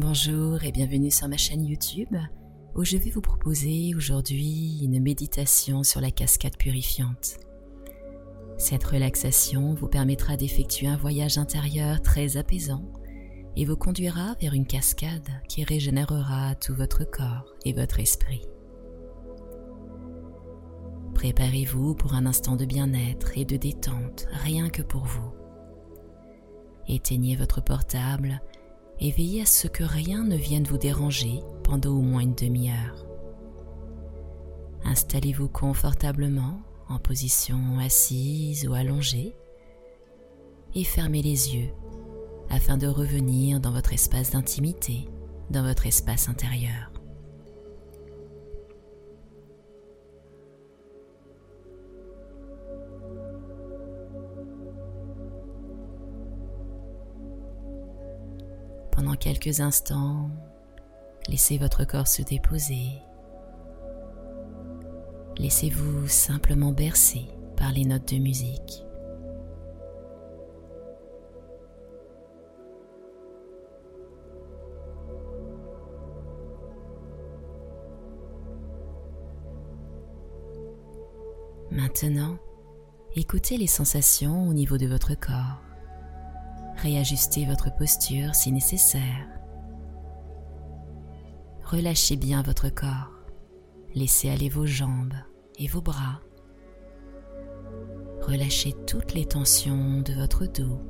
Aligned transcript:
Bonjour 0.00 0.62
et 0.62 0.70
bienvenue 0.70 1.10
sur 1.10 1.26
ma 1.26 1.36
chaîne 1.36 1.66
YouTube 1.66 2.14
où 2.76 2.84
je 2.84 2.96
vais 2.96 3.10
vous 3.10 3.20
proposer 3.20 3.96
aujourd'hui 3.96 4.78
une 4.80 5.02
méditation 5.02 5.82
sur 5.82 6.00
la 6.00 6.12
cascade 6.12 6.56
purifiante. 6.56 7.38
Cette 8.58 8.84
relaxation 8.84 9.74
vous 9.74 9.88
permettra 9.88 10.36
d'effectuer 10.36 10.86
un 10.86 10.96
voyage 10.96 11.36
intérieur 11.36 12.00
très 12.00 12.36
apaisant 12.36 12.84
et 13.56 13.64
vous 13.64 13.74
conduira 13.74 14.36
vers 14.40 14.54
une 14.54 14.68
cascade 14.68 15.28
qui 15.48 15.64
régénérera 15.64 16.54
tout 16.54 16.76
votre 16.76 17.02
corps 17.02 17.52
et 17.64 17.72
votre 17.72 17.98
esprit. 17.98 18.42
Préparez-vous 21.16 21.96
pour 21.96 22.14
un 22.14 22.26
instant 22.26 22.54
de 22.54 22.66
bien-être 22.66 23.36
et 23.36 23.44
de 23.44 23.56
détente 23.56 24.28
rien 24.30 24.70
que 24.70 24.82
pour 24.82 25.06
vous. 25.06 25.32
Éteignez 26.86 27.34
votre 27.34 27.64
portable 27.64 28.40
et 29.00 29.10
veillez 29.10 29.42
à 29.42 29.46
ce 29.46 29.68
que 29.68 29.84
rien 29.84 30.24
ne 30.24 30.36
vienne 30.36 30.64
vous 30.64 30.78
déranger 30.78 31.40
pendant 31.62 31.90
au 31.90 32.00
moins 32.00 32.20
une 32.20 32.34
demi-heure. 32.34 33.06
Installez-vous 34.84 35.48
confortablement 35.48 36.60
en 36.88 36.98
position 36.98 37.58
assise 37.78 38.66
ou 38.66 38.74
allongée 38.74 39.34
et 40.74 40.84
fermez 40.84 41.22
les 41.22 41.54
yeux 41.54 41.70
afin 42.50 42.76
de 42.76 42.86
revenir 42.86 43.60
dans 43.60 43.72
votre 43.72 43.92
espace 43.92 44.30
d'intimité, 44.30 45.08
dans 45.50 45.62
votre 45.62 45.86
espace 45.86 46.28
intérieur. 46.28 46.90
Quelques 59.18 59.60
instants, 59.60 60.30
laissez 61.28 61.58
votre 61.58 61.84
corps 61.84 62.08
se 62.08 62.22
déposer. 62.22 63.02
Laissez-vous 65.36 66.08
simplement 66.08 66.72
bercer 66.72 67.26
par 67.56 67.72
les 67.72 67.84
notes 67.84 68.12
de 68.12 68.18
musique. 68.18 68.84
Maintenant, 81.70 82.38
écoutez 83.14 83.56
les 83.56 83.66
sensations 83.66 84.48
au 84.48 84.52
niveau 84.52 84.78
de 84.78 84.86
votre 84.86 85.14
corps. 85.14 85.67
Réajustez 86.78 87.44
votre 87.44 87.74
posture 87.74 88.36
si 88.36 88.52
nécessaire. 88.52 89.26
Relâchez 91.64 92.16
bien 92.16 92.40
votre 92.42 92.68
corps. 92.68 93.10
Laissez 93.96 94.30
aller 94.30 94.48
vos 94.48 94.64
jambes 94.64 95.16
et 95.58 95.66
vos 95.66 95.80
bras. 95.80 96.20
Relâchez 98.22 98.74
toutes 98.86 99.14
les 99.14 99.26
tensions 99.26 100.02
de 100.02 100.12
votre 100.12 100.46
dos. 100.46 100.80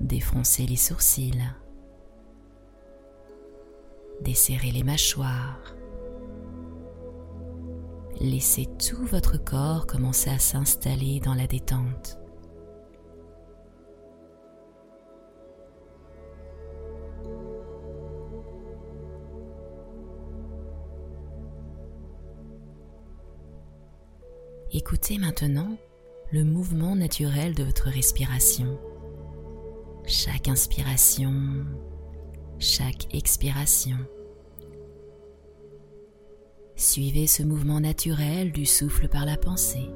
Défoncez 0.00 0.64
les 0.66 0.76
sourcils. 0.76 1.52
Desserrez 4.22 4.70
les 4.70 4.82
mâchoires. 4.82 5.74
Laissez 8.18 8.66
tout 8.78 9.04
votre 9.04 9.36
corps 9.36 9.86
commencer 9.86 10.30
à 10.30 10.38
s'installer 10.38 11.20
dans 11.20 11.34
la 11.34 11.46
détente. 11.46 12.19
Écoutez 24.72 25.18
maintenant 25.18 25.76
le 26.30 26.44
mouvement 26.44 26.94
naturel 26.94 27.56
de 27.56 27.64
votre 27.64 27.88
respiration. 27.88 28.78
Chaque 30.06 30.46
inspiration, 30.46 31.32
chaque 32.60 33.12
expiration. 33.12 33.96
Suivez 36.76 37.26
ce 37.26 37.42
mouvement 37.42 37.80
naturel 37.80 38.52
du 38.52 38.64
souffle 38.64 39.08
par 39.08 39.26
la 39.26 39.36
pensée, 39.36 39.90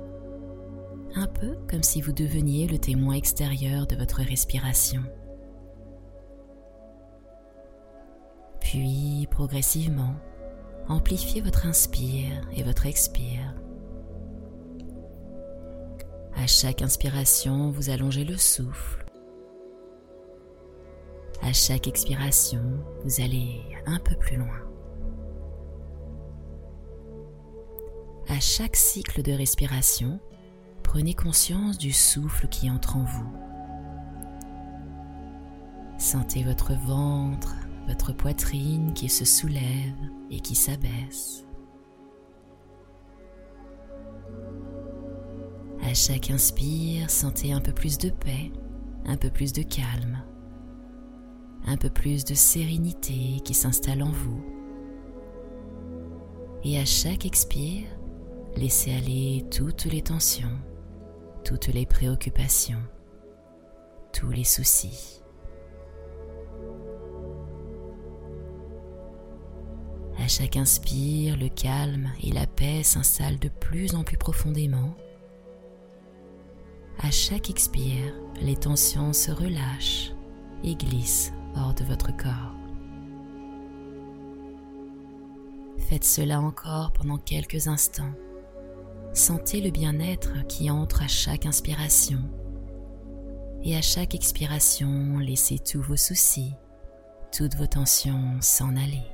un 1.14 1.28
peu 1.28 1.56
comme 1.70 1.84
si 1.84 2.00
vous 2.00 2.12
deveniez 2.12 2.66
le 2.66 2.78
témoin 2.78 3.14
extérieur 3.14 3.86
de 3.86 3.94
votre 3.94 4.22
respiration. 4.22 5.04
Puis, 8.60 9.28
progressivement, 9.30 10.16
amplifiez 10.88 11.42
votre 11.42 11.66
inspire 11.66 12.40
et 12.56 12.64
votre 12.64 12.86
expire. 12.86 13.54
À 16.36 16.46
chaque 16.46 16.82
inspiration, 16.82 17.70
vous 17.70 17.90
allongez 17.90 18.24
le 18.24 18.36
souffle. 18.36 19.04
À 21.42 21.52
chaque 21.52 21.86
expiration, 21.86 22.62
vous 23.04 23.20
allez 23.20 23.62
un 23.86 23.98
peu 23.98 24.16
plus 24.16 24.36
loin. 24.36 24.60
À 28.28 28.40
chaque 28.40 28.76
cycle 28.76 29.22
de 29.22 29.32
respiration, 29.32 30.18
prenez 30.82 31.14
conscience 31.14 31.78
du 31.78 31.92
souffle 31.92 32.48
qui 32.48 32.70
entre 32.70 32.96
en 32.96 33.04
vous. 33.04 33.32
Sentez 35.98 36.42
votre 36.42 36.74
ventre, 36.74 37.54
votre 37.86 38.12
poitrine 38.12 38.92
qui 38.94 39.08
se 39.08 39.24
soulève 39.24 39.62
et 40.30 40.40
qui 40.40 40.54
s'abaisse. 40.54 41.44
À 45.82 45.94
chaque 45.94 46.30
inspire, 46.30 47.10
sentez 47.10 47.52
un 47.52 47.60
peu 47.60 47.72
plus 47.72 47.98
de 47.98 48.10
paix, 48.10 48.50
un 49.04 49.16
peu 49.16 49.30
plus 49.30 49.52
de 49.52 49.62
calme, 49.62 50.22
un 51.66 51.76
peu 51.76 51.90
plus 51.90 52.24
de 52.24 52.34
sérénité 52.34 53.40
qui 53.44 53.54
s'installe 53.54 54.02
en 54.02 54.10
vous. 54.10 54.44
Et 56.64 56.78
à 56.78 56.84
chaque 56.84 57.26
expire, 57.26 57.86
laissez 58.56 58.94
aller 58.94 59.44
toutes 59.50 59.84
les 59.84 60.02
tensions, 60.02 60.58
toutes 61.44 61.68
les 61.68 61.86
préoccupations, 61.86 62.82
tous 64.12 64.30
les 64.30 64.44
soucis. 64.44 65.20
À 70.18 70.28
chaque 70.28 70.56
inspire, 70.56 71.36
le 71.36 71.48
calme 71.48 72.10
et 72.22 72.32
la 72.32 72.46
paix 72.46 72.82
s'installent 72.82 73.38
de 73.38 73.48
plus 73.48 73.94
en 73.94 74.04
plus 74.04 74.16
profondément 74.16 74.94
à 76.98 77.10
chaque 77.10 77.50
expire, 77.50 78.14
les 78.40 78.56
tensions 78.56 79.12
se 79.12 79.30
relâchent 79.30 80.12
et 80.62 80.74
glissent 80.74 81.32
hors 81.56 81.74
de 81.74 81.84
votre 81.84 82.16
corps. 82.16 82.54
Faites 85.78 86.04
cela 86.04 86.40
encore 86.40 86.92
pendant 86.92 87.18
quelques 87.18 87.68
instants. 87.68 88.14
Sentez 89.12 89.60
le 89.60 89.70
bien-être 89.70 90.46
qui 90.48 90.70
entre 90.70 91.02
à 91.02 91.08
chaque 91.08 91.46
inspiration 91.46 92.18
et 93.62 93.76
à 93.76 93.82
chaque 93.82 94.14
expiration, 94.14 95.18
laissez 95.18 95.58
tous 95.58 95.80
vos 95.80 95.96
soucis, 95.96 96.52
toutes 97.32 97.54
vos 97.54 97.66
tensions 97.66 98.36
s'en 98.40 98.76
aller. 98.76 99.13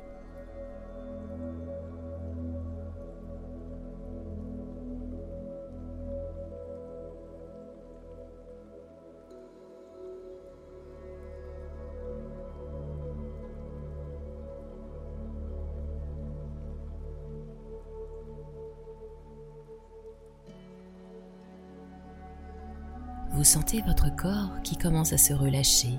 Sentez 23.51 23.83
votre 23.83 24.15
corps 24.15 24.63
qui 24.63 24.77
commence 24.77 25.13
à 25.13 25.19
se 25.19 25.33
relâcher, 25.35 25.99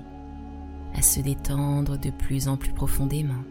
à 0.94 1.02
se 1.02 1.20
détendre 1.20 1.98
de 1.98 2.08
plus 2.08 2.48
en 2.48 2.56
plus 2.56 2.72
profondément. 2.72 3.44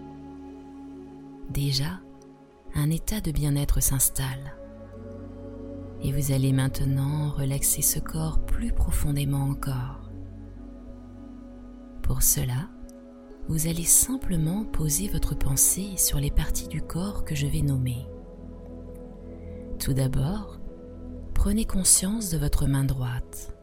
Déjà, 1.51 1.99
un 2.73 2.89
état 2.89 3.21
de 3.21 3.31
bien-être 3.31 3.79
s'installe 3.79 4.55
et 6.01 6.11
vous 6.11 6.31
allez 6.31 6.51
maintenant 6.51 7.29
relaxer 7.29 7.83
ce 7.83 7.99
corps 7.99 8.43
plus 8.43 8.71
profondément 8.71 9.43
encore. 9.43 10.09
Pour 12.01 12.23
cela, 12.23 12.69
vous 13.49 13.67
allez 13.67 13.85
simplement 13.85 14.65
poser 14.65 15.09
votre 15.09 15.35
pensée 15.35 15.95
sur 15.97 16.17
les 16.17 16.31
parties 16.31 16.67
du 16.67 16.81
corps 16.81 17.23
que 17.23 17.35
je 17.35 17.45
vais 17.45 17.61
nommer. 17.61 18.07
Tout 19.77 19.93
d'abord, 19.93 20.59
prenez 21.35 21.65
conscience 21.65 22.31
de 22.31 22.39
votre 22.39 22.65
main 22.65 22.83
droite 22.83 23.55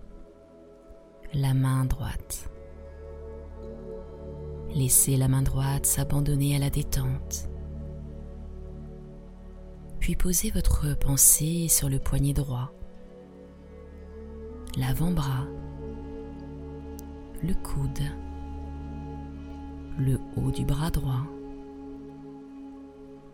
la 1.35 1.55
main 1.55 1.85
droite. 1.85 2.51
Laissez 4.75 5.17
la 5.17 5.29
main 5.29 5.43
droite 5.43 5.87
s'abandonner 5.87 6.57
à 6.57 6.59
la 6.59 6.71
détente. 6.71 7.49
Puis 10.01 10.17
posez 10.17 10.51
votre 10.51 10.97
pensée 10.99 11.69
sur 11.69 11.89
le 11.89 11.99
poignet 11.99 12.33
droit, 12.33 12.73
l'avant-bras, 14.77 15.47
le 17.43 17.55
coude, 17.55 18.03
le 19.99 20.19
haut 20.37 20.51
du 20.51 20.65
bras 20.65 20.91
droit, 20.91 21.27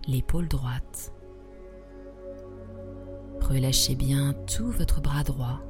l'épaule 0.09 0.49
droite. 0.49 1.13
Relâchez 3.41 3.95
bien 3.95 4.33
tout 4.47 4.71
votre 4.71 5.01
bras 5.03 5.23
droit 5.23 5.61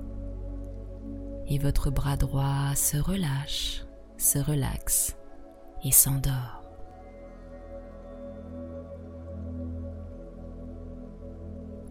et 1.48 1.58
votre 1.58 1.90
bras 1.90 2.16
droit 2.16 2.74
se 2.74 2.96
relâche, 2.96 3.84
se 4.16 4.38
relaxe 4.38 5.16
et 5.84 5.92
s'endort. 5.92 6.62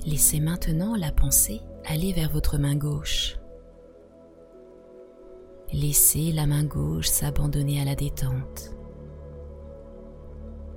Laissez 0.06 0.40
maintenant 0.40 0.96
la 0.96 1.12
pensée 1.12 1.62
aller 1.86 2.12
vers 2.12 2.30
votre 2.30 2.58
main 2.58 2.76
gauche. 2.76 3.38
Laissez 5.72 6.32
la 6.32 6.46
main 6.46 6.64
gauche 6.64 7.08
s'abandonner 7.08 7.82
à 7.82 7.86
la 7.86 7.96
détente. 7.96 8.72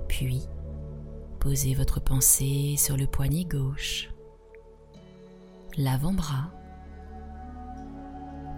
Puis, 0.07 0.47
posez 1.39 1.73
votre 1.73 1.99
pensée 1.99 2.75
sur 2.77 2.97
le 2.97 3.05
poignet 3.05 3.45
gauche, 3.45 4.09
l'avant-bras, 5.77 6.51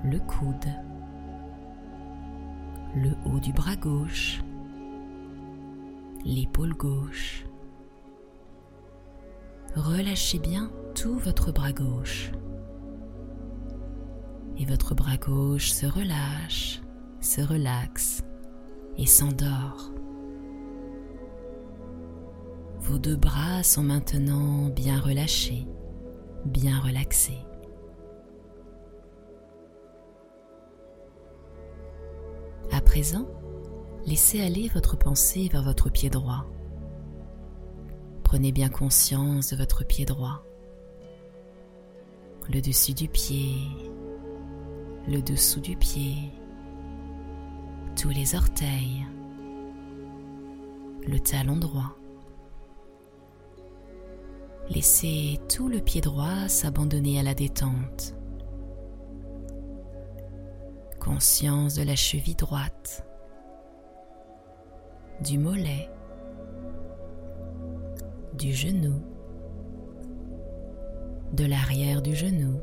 le 0.04 0.20
coude, 0.20 0.70
le 2.96 3.12
haut 3.26 3.40
du 3.40 3.52
bras 3.52 3.76
gauche, 3.76 4.42
l'épaule 6.24 6.74
gauche. 6.74 7.46
Relâchez 9.76 10.40
bien 10.40 10.72
tout 10.96 11.18
votre 11.20 11.52
bras 11.52 11.72
gauche. 11.72 12.32
Et 14.58 14.66
votre 14.66 14.96
bras 14.96 15.18
gauche 15.18 15.72
se 15.72 15.86
relâche, 15.86 16.82
se 17.22 17.42
relaxe 17.42 18.24
et 18.98 19.06
s'endort. 19.06 19.92
Vos 22.80 22.98
deux 22.98 23.16
bras 23.16 23.64
sont 23.64 23.84
maintenant 23.84 24.70
bien 24.70 25.00
relâchés, 25.00 25.68
bien 26.46 26.80
relaxés. 26.80 27.38
Présent, 32.90 33.28
laissez 34.08 34.42
aller 34.42 34.68
votre 34.74 34.98
pensée 34.98 35.48
vers 35.52 35.62
votre 35.62 35.92
pied 35.92 36.10
droit. 36.10 36.48
Prenez 38.24 38.52
bien 38.52 38.70
conscience 38.70 39.52
de 39.52 39.58
votre 39.58 39.86
pied 39.86 40.06
droit, 40.06 40.44
le 42.52 42.62
dessus 42.62 42.96
du 42.96 43.08
pied, 43.08 43.54
le 45.08 45.22
dessous 45.22 45.60
du 45.60 45.76
pied, 45.76 46.32
tous 47.96 48.10
les 48.10 48.34
orteils, 48.34 49.06
le 51.08 51.20
talon 51.20 51.58
droit. 51.58 51.96
Laissez 54.72 55.40
tout 55.48 55.68
le 55.68 55.80
pied 55.80 56.02
droit 56.02 56.48
s'abandonner 56.48 57.20
à 57.20 57.24
la 57.24 57.36
détente 57.36 58.19
conscience 61.10 61.74
de 61.74 61.82
la 61.82 61.96
cheville 61.96 62.36
droite, 62.36 63.04
du 65.22 65.40
mollet, 65.40 65.90
du 68.36 68.54
genou, 68.54 69.02
de 71.34 71.46
l'arrière 71.46 72.04
du 72.04 72.16
genou, 72.16 72.62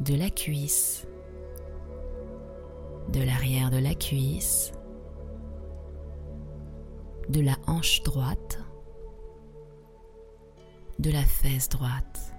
de 0.00 0.14
la 0.14 0.30
cuisse, 0.30 1.06
de 3.12 3.22
l'arrière 3.22 3.70
de 3.70 3.78
la 3.78 3.94
cuisse, 3.94 4.72
de 7.28 7.42
la 7.42 7.56
hanche 7.66 8.02
droite, 8.04 8.58
de 10.98 11.10
la 11.10 11.24
fesse 11.24 11.68
droite. 11.68 12.32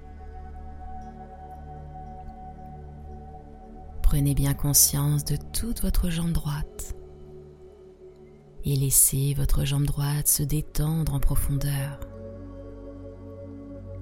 Prenez 4.11 4.35
bien 4.35 4.53
conscience 4.53 5.23
de 5.23 5.37
toute 5.53 5.83
votre 5.83 6.09
jambe 6.09 6.33
droite 6.33 6.97
et 8.65 8.75
laissez 8.75 9.33
votre 9.35 9.63
jambe 9.63 9.85
droite 9.85 10.27
se 10.27 10.43
détendre 10.43 11.13
en 11.13 11.21
profondeur. 11.21 11.97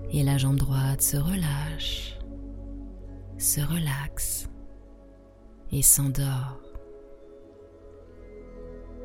Et 0.10 0.24
la 0.24 0.40
jambe 0.40 0.56
droite 0.56 1.04
se 1.04 1.16
relâche, 1.16 2.18
se 3.38 3.62
relaxe 3.62 4.50
et 5.72 5.84
s'endort. 5.84 6.60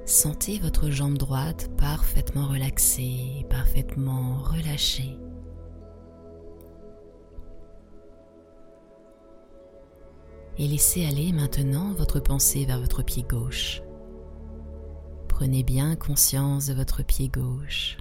Sentez 0.06 0.58
votre 0.58 0.88
jambe 0.88 1.18
droite 1.18 1.70
parfaitement 1.76 2.46
relaxée, 2.46 3.44
parfaitement 3.50 4.38
relâchée. 4.38 5.18
Et 10.58 10.68
laissez 10.68 11.04
aller 11.04 11.32
maintenant 11.32 11.92
votre 11.92 12.20
pensée 12.20 12.64
vers 12.64 12.80
votre 12.80 13.02
pied 13.02 13.24
gauche. 13.28 13.82
Prenez 15.28 15.62
bien 15.64 15.96
conscience 15.96 16.66
de 16.66 16.74
votre 16.74 17.02
pied 17.02 17.28
gauche, 17.28 17.98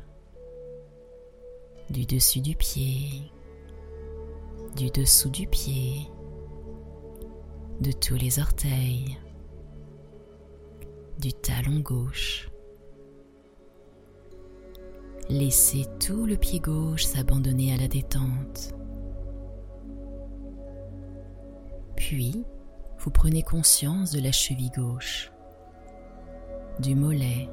du 1.90 2.06
dessus 2.06 2.42
du 2.42 2.56
pied, 2.56 3.32
du 4.76 4.90
dessous 4.92 5.30
du 5.30 5.48
pied, 5.48 6.08
de 7.82 7.92
tous 7.92 8.16
les 8.16 8.40
orteils, 8.40 9.18
du 11.20 11.34
talon 11.34 11.80
gauche. 11.80 12.50
Laissez 15.30 15.86
tout 16.00 16.26
le 16.26 16.36
pied 16.36 16.60
gauche 16.60 17.06
s'abandonner 17.06 17.74
à 17.74 17.78
la 17.78 17.88
détente. 17.88 18.76
Puis, 22.14 22.46
vous 23.00 23.10
prenez 23.10 23.42
conscience 23.42 24.12
de 24.12 24.22
la 24.22 24.32
cheville 24.32 24.70
gauche, 24.70 25.32
du 26.78 26.94
mollet, 26.94 27.50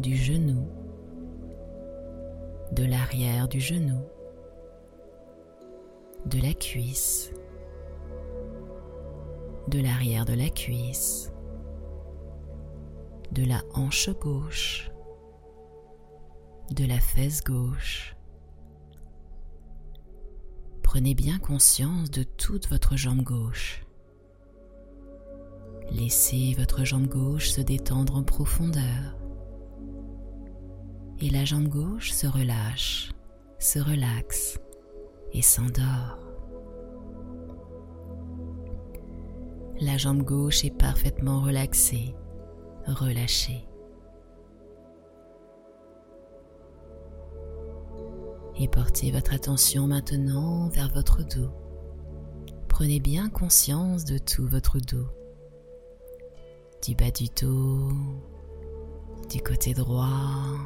du 0.00 0.16
genou, 0.16 0.66
de 2.72 2.84
l'arrière 2.84 3.46
du 3.46 3.60
genou, 3.60 4.00
de 6.26 6.42
la 6.42 6.52
cuisse, 6.52 7.30
de 9.68 9.80
l'arrière 9.80 10.24
de 10.24 10.34
la 10.34 10.48
cuisse, 10.48 11.30
de 13.30 13.44
la 13.44 13.62
hanche 13.74 14.10
gauche, 14.18 14.90
de 16.72 16.84
la 16.84 16.98
fesse 16.98 17.44
gauche, 17.44 18.16
Prenez 20.92 21.14
bien 21.14 21.38
conscience 21.38 22.10
de 22.10 22.24
toute 22.24 22.68
votre 22.68 22.96
jambe 22.96 23.22
gauche. 23.22 23.86
Laissez 25.92 26.52
votre 26.58 26.84
jambe 26.84 27.06
gauche 27.06 27.50
se 27.50 27.60
détendre 27.60 28.16
en 28.16 28.24
profondeur. 28.24 29.16
Et 31.20 31.30
la 31.30 31.44
jambe 31.44 31.68
gauche 31.68 32.10
se 32.10 32.26
relâche, 32.26 33.12
se 33.60 33.78
relaxe 33.78 34.58
et 35.32 35.42
s'endort. 35.42 36.18
La 39.80 39.96
jambe 39.96 40.24
gauche 40.24 40.64
est 40.64 40.76
parfaitement 40.76 41.40
relaxée, 41.40 42.16
relâchée. 42.88 43.69
Et 48.60 48.68
portez 48.68 49.10
votre 49.10 49.32
attention 49.32 49.86
maintenant 49.86 50.68
vers 50.68 50.92
votre 50.92 51.22
dos. 51.22 51.50
Prenez 52.68 53.00
bien 53.00 53.30
conscience 53.30 54.04
de 54.04 54.18
tout 54.18 54.46
votre 54.46 54.78
dos, 54.78 55.08
du 56.86 56.94
bas 56.94 57.10
du 57.10 57.24
dos, 57.40 57.88
du 59.30 59.40
côté 59.40 59.72
droit, 59.72 60.58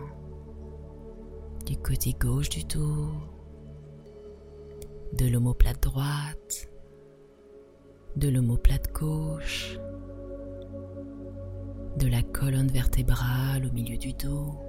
du 1.66 1.76
côté 1.76 2.14
gauche 2.20 2.48
du 2.48 2.64
dos, 2.64 3.12
de 5.16 5.26
l'omoplate 5.26 5.80
droite, 5.80 6.68
de 8.16 8.28
l'omoplate 8.28 8.92
gauche, 8.92 9.78
de 11.96 12.08
la 12.08 12.22
colonne 12.22 12.68
vertébrale 12.68 13.66
au 13.66 13.72
milieu 13.72 13.96
du 13.96 14.12
dos, 14.14 14.63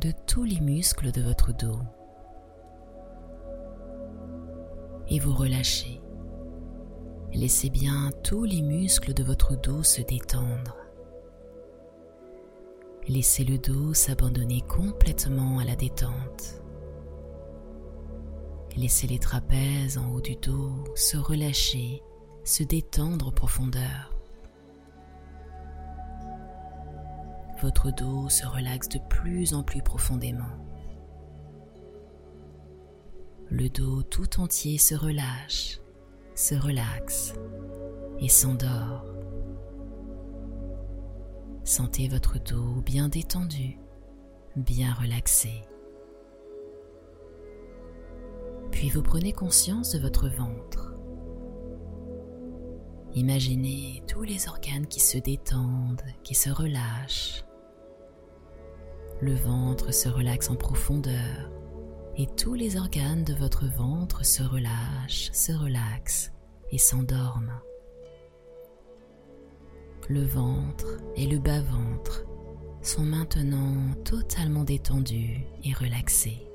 de 0.00 0.12
tous 0.26 0.44
les 0.44 0.60
muscles 0.60 1.10
de 1.10 1.22
votre 1.22 1.52
dos. 1.52 1.80
Et 5.08 5.18
vous 5.18 5.34
relâchez. 5.34 6.00
Laissez 7.32 7.68
bien 7.68 8.10
tous 8.22 8.44
les 8.44 8.62
muscles 8.62 9.12
de 9.12 9.24
votre 9.24 9.56
dos 9.60 9.82
se 9.82 10.00
détendre. 10.02 10.76
Laissez 13.08 13.44
le 13.44 13.58
dos 13.58 13.94
s'abandonner 13.94 14.60
complètement 14.62 15.58
à 15.58 15.64
la 15.64 15.74
détente. 15.74 16.62
Laissez 18.76 19.06
les 19.06 19.18
trapèzes 19.18 19.98
en 19.98 20.12
haut 20.12 20.20
du 20.20 20.36
dos 20.36 20.84
se 20.94 21.16
relâcher, 21.16 22.02
se 22.44 22.62
détendre 22.62 23.28
en 23.28 23.32
profondeur. 23.32 24.17
Votre 27.60 27.90
dos 27.90 28.28
se 28.28 28.46
relaxe 28.46 28.88
de 28.88 29.00
plus 29.08 29.52
en 29.52 29.64
plus 29.64 29.82
profondément. 29.82 30.68
Le 33.50 33.68
dos 33.68 34.02
tout 34.02 34.40
entier 34.40 34.78
se 34.78 34.94
relâche, 34.94 35.80
se 36.36 36.54
relaxe 36.54 37.34
et 38.20 38.28
s'endort. 38.28 39.06
Sentez 41.64 42.08
votre 42.08 42.38
dos 42.38 42.80
bien 42.82 43.08
détendu, 43.08 43.78
bien 44.54 44.94
relaxé. 44.94 45.62
Puis 48.70 48.88
vous 48.88 49.02
prenez 49.02 49.32
conscience 49.32 49.92
de 49.92 49.98
votre 49.98 50.28
ventre. 50.28 50.94
Imaginez 53.14 54.04
tous 54.06 54.22
les 54.22 54.48
organes 54.48 54.86
qui 54.86 55.00
se 55.00 55.18
détendent, 55.18 56.02
qui 56.22 56.34
se 56.36 56.50
relâchent. 56.50 57.42
Le 59.20 59.34
ventre 59.34 59.92
se 59.92 60.08
relaxe 60.08 60.48
en 60.48 60.54
profondeur 60.54 61.50
et 62.16 62.26
tous 62.36 62.54
les 62.54 62.76
organes 62.76 63.24
de 63.24 63.34
votre 63.34 63.66
ventre 63.66 64.24
se 64.24 64.42
relâchent, 64.42 65.30
se 65.32 65.52
relaxent 65.52 66.32
et 66.70 66.78
s'endorment. 66.78 67.60
Le 70.08 70.24
ventre 70.24 70.98
et 71.16 71.26
le 71.26 71.38
bas-ventre 71.38 72.24
sont 72.80 73.02
maintenant 73.02 73.92
totalement 74.04 74.64
détendus 74.64 75.44
et 75.64 75.72
relaxés. 75.72 76.48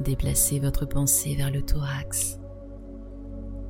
Déplacez 0.00 0.58
votre 0.58 0.86
pensée 0.86 1.36
vers 1.36 1.50
le 1.50 1.62
thorax 1.62 2.38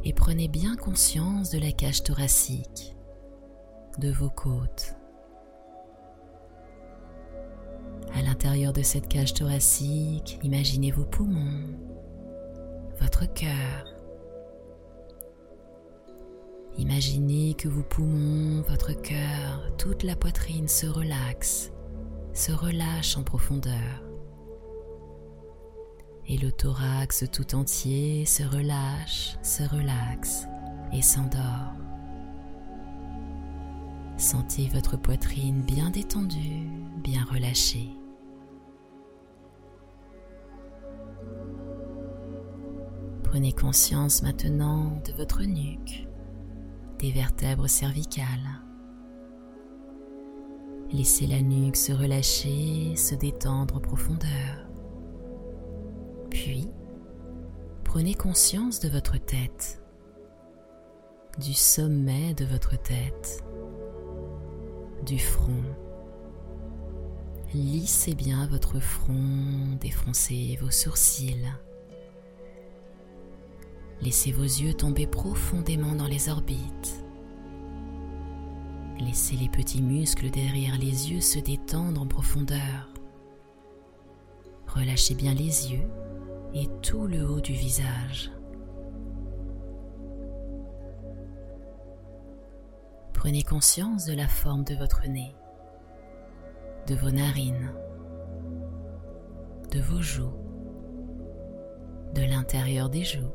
et 0.04 0.12
prenez 0.12 0.48
bien 0.48 0.76
conscience 0.76 1.50
de 1.50 1.58
la 1.58 1.72
cage 1.72 2.02
thoracique, 2.02 2.93
de 3.98 4.10
vos 4.10 4.30
côtes. 4.30 4.94
À 8.14 8.22
l'intérieur 8.22 8.72
de 8.72 8.82
cette 8.82 9.08
cage 9.08 9.34
thoracique, 9.34 10.38
imaginez 10.42 10.90
vos 10.90 11.04
poumons, 11.04 11.78
votre 13.00 13.32
cœur. 13.32 13.86
Imaginez 16.76 17.54
que 17.54 17.68
vos 17.68 17.82
poumons, 17.82 18.62
votre 18.68 18.92
cœur, 18.92 19.76
toute 19.78 20.02
la 20.02 20.16
poitrine 20.16 20.68
se 20.68 20.86
relaxe, 20.86 21.72
se 22.32 22.52
relâche 22.52 23.16
en 23.16 23.22
profondeur 23.22 24.04
et 26.26 26.38
le 26.38 26.52
thorax 26.52 27.24
tout 27.30 27.54
entier 27.54 28.24
se 28.24 28.42
relâche, 28.42 29.36
se 29.42 29.62
relaxe 29.62 30.46
et 30.92 31.02
s'endort. 31.02 31.83
Sentez 34.24 34.68
votre 34.72 34.96
poitrine 34.96 35.60
bien 35.60 35.90
détendue, 35.90 36.66
bien 37.02 37.26
relâchée. 37.30 37.90
Prenez 43.22 43.52
conscience 43.52 44.22
maintenant 44.22 44.98
de 45.06 45.12
votre 45.12 45.42
nuque, 45.42 46.08
des 47.00 47.12
vertèbres 47.12 47.68
cervicales. 47.68 48.62
Laissez 50.90 51.26
la 51.26 51.42
nuque 51.42 51.76
se 51.76 51.92
relâcher, 51.92 52.96
se 52.96 53.14
détendre 53.14 53.76
en 53.76 53.80
profondeur. 53.80 54.70
Puis, 56.30 56.70
prenez 57.84 58.14
conscience 58.14 58.80
de 58.80 58.88
votre 58.88 59.18
tête, 59.18 59.82
du 61.38 61.52
sommet 61.52 62.32
de 62.32 62.46
votre 62.46 62.80
tête, 62.80 63.44
du 65.04 65.18
front. 65.18 65.62
Lissez 67.52 68.14
bien 68.14 68.46
votre 68.46 68.80
front, 68.80 69.76
défoncez 69.80 70.58
vos 70.60 70.70
sourcils. 70.70 71.52
Laissez 74.00 74.32
vos 74.32 74.42
yeux 74.42 74.74
tomber 74.74 75.06
profondément 75.06 75.94
dans 75.94 76.06
les 76.06 76.28
orbites. 76.28 77.04
Laissez 78.98 79.36
les 79.36 79.48
petits 79.48 79.82
muscles 79.82 80.30
derrière 80.30 80.78
les 80.78 81.12
yeux 81.12 81.20
se 81.20 81.38
détendre 81.38 82.02
en 82.02 82.06
profondeur. 82.06 82.90
Relâchez 84.66 85.14
bien 85.14 85.34
les 85.34 85.72
yeux 85.72 85.88
et 86.54 86.68
tout 86.82 87.06
le 87.06 87.24
haut 87.28 87.40
du 87.40 87.52
visage. 87.52 88.30
Prenez 93.24 93.42
conscience 93.42 94.04
de 94.04 94.12
la 94.12 94.28
forme 94.28 94.64
de 94.64 94.74
votre 94.74 95.08
nez, 95.08 95.34
de 96.86 96.94
vos 96.94 97.10
narines, 97.10 97.72
de 99.70 99.80
vos 99.80 100.02
joues, 100.02 100.36
de 102.14 102.20
l'intérieur 102.20 102.90
des 102.90 103.02
joues. 103.02 103.32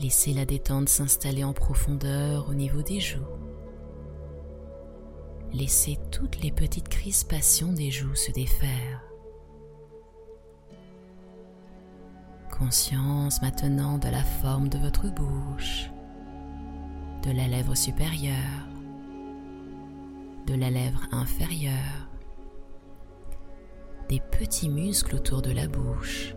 Laissez 0.00 0.34
la 0.34 0.44
détente 0.44 0.90
s'installer 0.90 1.42
en 1.42 1.54
profondeur 1.54 2.50
au 2.50 2.52
niveau 2.52 2.82
des 2.82 3.00
joues. 3.00 3.24
Laissez 5.54 5.96
toutes 6.10 6.42
les 6.42 6.52
petites 6.52 6.90
crispations 6.90 7.72
des 7.72 7.90
joues 7.90 8.16
se 8.16 8.32
défaire. 8.32 9.02
conscience 12.50 13.40
maintenant 13.40 13.96
de 13.96 14.08
la 14.08 14.22
forme 14.22 14.68
de 14.68 14.76
votre 14.76 15.08
bouche, 15.08 15.90
de 17.22 17.32
la 17.32 17.46
lèvre 17.46 17.74
supérieure, 17.74 18.66
de 20.46 20.54
la 20.54 20.70
lèvre 20.70 21.02
inférieure, 21.12 22.08
des 24.08 24.20
petits 24.20 24.70
muscles 24.70 25.16
autour 25.16 25.42
de 25.42 25.50
la 25.50 25.68
bouche. 25.68 26.34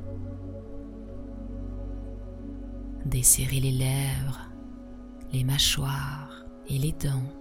Desserrez 3.06 3.60
les 3.60 3.72
lèvres, 3.72 4.50
les 5.32 5.44
mâchoires 5.44 6.46
et 6.68 6.78
les 6.78 6.92
dents. 6.92 7.32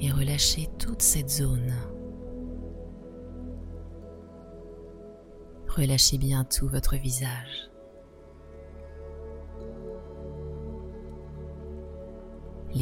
Et 0.00 0.10
relâchez 0.10 0.68
toute 0.78 1.02
cette 1.02 1.30
zone. 1.30 1.72
Relâchez 5.68 6.18
bien 6.18 6.44
tout 6.44 6.68
votre 6.68 6.96
visage. 6.96 7.71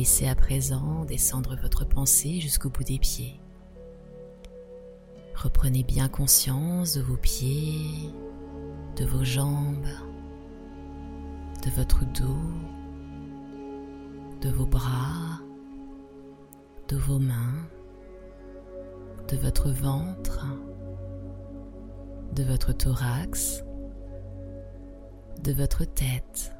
Laissez 0.00 0.26
à 0.28 0.34
présent 0.34 1.04
descendre 1.04 1.58
votre 1.60 1.84
pensée 1.84 2.40
jusqu'au 2.40 2.70
bout 2.70 2.84
des 2.84 2.98
pieds. 2.98 3.38
Reprenez 5.34 5.82
bien 5.82 6.08
conscience 6.08 6.94
de 6.94 7.02
vos 7.02 7.18
pieds, 7.18 8.10
de 8.96 9.04
vos 9.04 9.24
jambes, 9.24 9.84
de 11.62 11.70
votre 11.76 12.06
dos, 12.14 12.48
de 14.40 14.48
vos 14.48 14.64
bras, 14.64 15.42
de 16.88 16.96
vos 16.96 17.18
mains, 17.18 17.68
de 19.28 19.36
votre 19.36 19.68
ventre 19.68 20.46
de 22.32 22.42
votre 22.42 22.72
thorax, 22.72 23.62
de 25.42 25.52
votre 25.52 25.84
tête, 25.84 26.54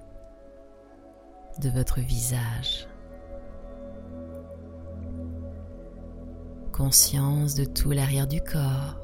de 1.63 1.71
votre 1.71 2.01
visage. 2.01 2.90
Conscience 6.81 7.57
de 7.57 7.67
tout 7.67 7.91
l'arrière 7.91 8.27
du 8.27 8.41
corps. 8.41 8.97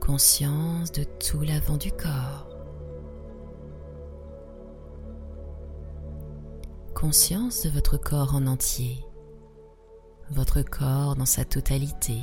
Conscience 0.00 0.90
de 0.92 1.04
tout 1.04 1.42
l'avant 1.42 1.76
du 1.76 1.92
corps. 1.92 2.48
Conscience 6.94 7.64
de 7.64 7.68
votre 7.68 7.98
corps 7.98 8.34
en 8.34 8.46
entier, 8.46 9.04
votre 10.30 10.62
corps 10.62 11.14
dans 11.14 11.26
sa 11.26 11.44
totalité 11.44 12.16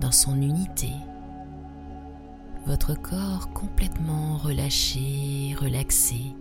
dans 0.00 0.10
son 0.10 0.42
unité. 0.42 0.90
Votre 2.66 3.00
corps 3.00 3.52
complètement 3.54 4.38
relâché, 4.38 5.54
relaxé, 5.60 6.34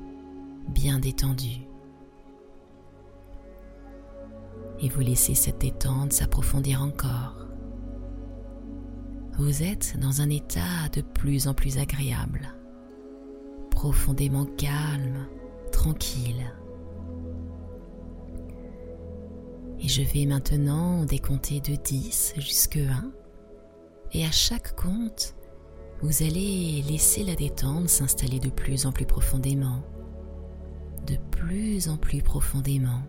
bien 0.70 0.98
détendu. 0.98 1.68
Et 4.80 4.90
vous 4.90 5.02
laissez 5.02 5.36
cette 5.36 5.62
détente 5.62 6.14
s'approfondir 6.14 6.82
encore. 6.82 7.48
Vous 9.38 9.64
êtes 9.64 10.00
dans 10.00 10.22
un 10.22 10.30
état 10.30 10.90
de 10.94 11.02
plus 11.02 11.48
en 11.48 11.54
plus 11.54 11.78
agréable, 11.78 12.48
profondément 13.70 14.46
calme, 14.46 15.28
tranquille. 15.72 16.52
Et 19.80 19.88
je 19.88 20.02
vais 20.02 20.26
maintenant 20.26 21.06
décompter 21.06 21.60
de 21.60 21.76
10 21.76 22.34
jusqu'à 22.38 22.80
1. 22.80 23.12
Et 24.14 24.26
à 24.26 24.32
chaque 24.32 24.76
compte, 24.76 25.36
vous 26.02 26.24
allez 26.24 26.82
laisser 26.84 27.24
la 27.24 27.36
détente 27.36 27.90
s'installer 27.90 28.40
de 28.40 28.50
plus 28.50 28.86
en 28.86 28.92
plus 28.92 29.06
profondément, 29.06 29.84
de 31.06 31.18
plus 31.30 31.90
en 31.90 31.98
plus 31.98 32.22
profondément, 32.22 33.02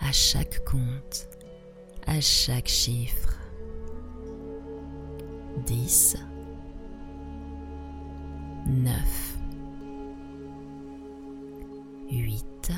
à 0.00 0.12
chaque 0.12 0.64
compte, 0.64 1.28
à 2.06 2.20
chaque 2.20 2.68
chiffre. 2.68 3.34
10, 5.66 6.16
9, 8.66 9.38
8, 12.10 12.72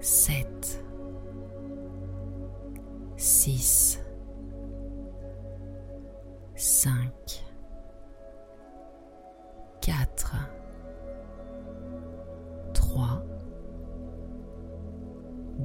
7, 0.00 0.84
6, 3.16 4.00
5, 6.56 7.44
4, 9.80 10.36
3, 12.74 13.22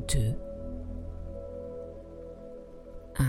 2, 0.08 0.36
1. 3.18 3.26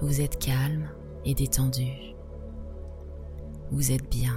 Vous 0.00 0.20
êtes 0.20 0.38
calme 0.38 0.88
et 1.24 1.34
détendu. 1.34 2.14
Vous 3.70 3.92
êtes 3.92 4.08
bien, 4.10 4.34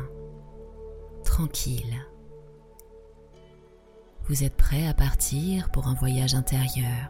tranquille. 1.23 1.95
Vous 4.25 4.43
êtes 4.43 4.55
prêt 4.55 4.87
à 4.87 4.93
partir 4.93 5.69
pour 5.71 5.87
un 5.87 5.95
voyage 5.95 6.35
intérieur. 6.35 7.07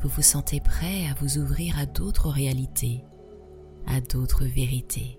Vous 0.00 0.08
vous 0.08 0.22
sentez 0.22 0.60
prêt 0.60 1.06
à 1.10 1.14
vous 1.14 1.38
ouvrir 1.38 1.78
à 1.78 1.86
d'autres 1.86 2.28
réalités, 2.28 3.04
à 3.86 4.00
d'autres 4.00 4.44
vérités. 4.44 5.18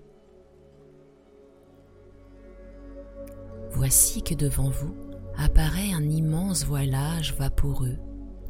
Voici 3.76 4.22
que 4.22 4.34
devant 4.34 4.70
vous 4.70 4.96
apparaît 5.36 5.92
un 5.92 6.02
immense 6.02 6.64
voilage 6.64 7.34
vaporeux 7.34 7.98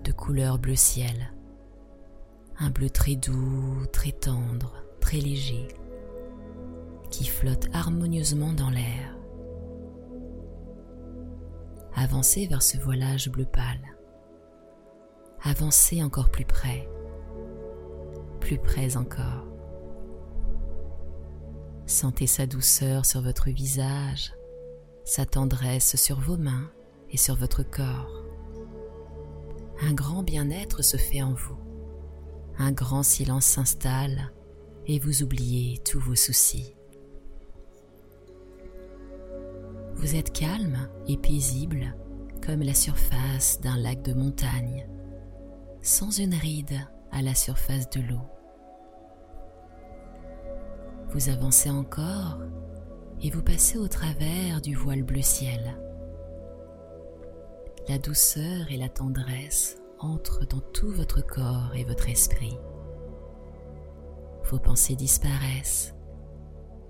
de 0.04 0.12
couleur 0.12 0.60
bleu 0.60 0.76
ciel. 0.76 1.32
Un 2.60 2.70
bleu 2.70 2.88
très 2.88 3.16
doux, 3.16 3.84
très 3.92 4.12
tendre, 4.12 4.84
très 5.00 5.16
léger, 5.16 5.66
qui 7.10 7.26
flotte 7.26 7.66
harmonieusement 7.72 8.52
dans 8.52 8.70
l'air. 8.70 9.18
Avancez 11.96 12.46
vers 12.46 12.62
ce 12.62 12.78
voilage 12.78 13.28
bleu 13.28 13.46
pâle. 13.46 13.96
Avancez 15.42 16.04
encore 16.04 16.30
plus 16.30 16.44
près, 16.44 16.88
plus 18.38 18.58
près 18.58 18.96
encore. 18.96 19.44
Sentez 21.86 22.28
sa 22.28 22.46
douceur 22.46 23.04
sur 23.04 23.22
votre 23.22 23.50
visage, 23.50 24.35
sa 25.06 25.24
tendresse 25.24 25.94
sur 25.94 26.20
vos 26.20 26.36
mains 26.36 26.68
et 27.10 27.16
sur 27.16 27.36
votre 27.36 27.62
corps. 27.62 28.24
Un 29.80 29.94
grand 29.94 30.24
bien-être 30.24 30.82
se 30.82 30.96
fait 30.96 31.22
en 31.22 31.32
vous. 31.32 31.56
Un 32.58 32.72
grand 32.72 33.04
silence 33.04 33.44
s'installe 33.44 34.32
et 34.86 34.98
vous 34.98 35.22
oubliez 35.22 35.78
tous 35.78 36.00
vos 36.00 36.16
soucis. 36.16 36.74
Vous 39.94 40.16
êtes 40.16 40.32
calme 40.32 40.88
et 41.06 41.16
paisible 41.16 41.94
comme 42.44 42.62
la 42.62 42.74
surface 42.74 43.60
d'un 43.60 43.76
lac 43.78 44.02
de 44.02 44.12
montagne, 44.12 44.88
sans 45.82 46.18
une 46.18 46.34
ride 46.34 46.80
à 47.12 47.22
la 47.22 47.34
surface 47.34 47.88
de 47.90 48.00
l'eau. 48.00 48.22
Vous 51.10 51.28
avancez 51.28 51.70
encore 51.70 52.38
et 53.22 53.30
vous 53.30 53.42
passez 53.42 53.78
au 53.78 53.88
travers 53.88 54.60
du 54.60 54.74
voile 54.74 55.02
bleu 55.02 55.22
ciel. 55.22 55.76
La 57.88 57.98
douceur 57.98 58.70
et 58.70 58.76
la 58.76 58.88
tendresse 58.88 59.78
entrent 59.98 60.46
dans 60.46 60.60
tout 60.60 60.90
votre 60.90 61.24
corps 61.24 61.74
et 61.74 61.84
votre 61.84 62.08
esprit. 62.08 62.56
Vos 64.44 64.58
pensées 64.58 64.96
disparaissent. 64.96 65.94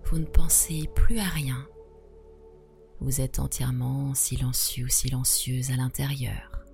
Vous 0.05 0.19
ne 0.19 0.27
pensez 0.27 0.89
plus 0.95 1.19
à 1.19 1.25
rien 1.25 1.67
vous 3.01 3.21
êtes 3.21 3.39
entièrement 3.39 4.15
silencieux, 4.15 4.89
silencieuse 4.89 5.71
à 5.71 5.77
l'intérieur. 5.77 6.65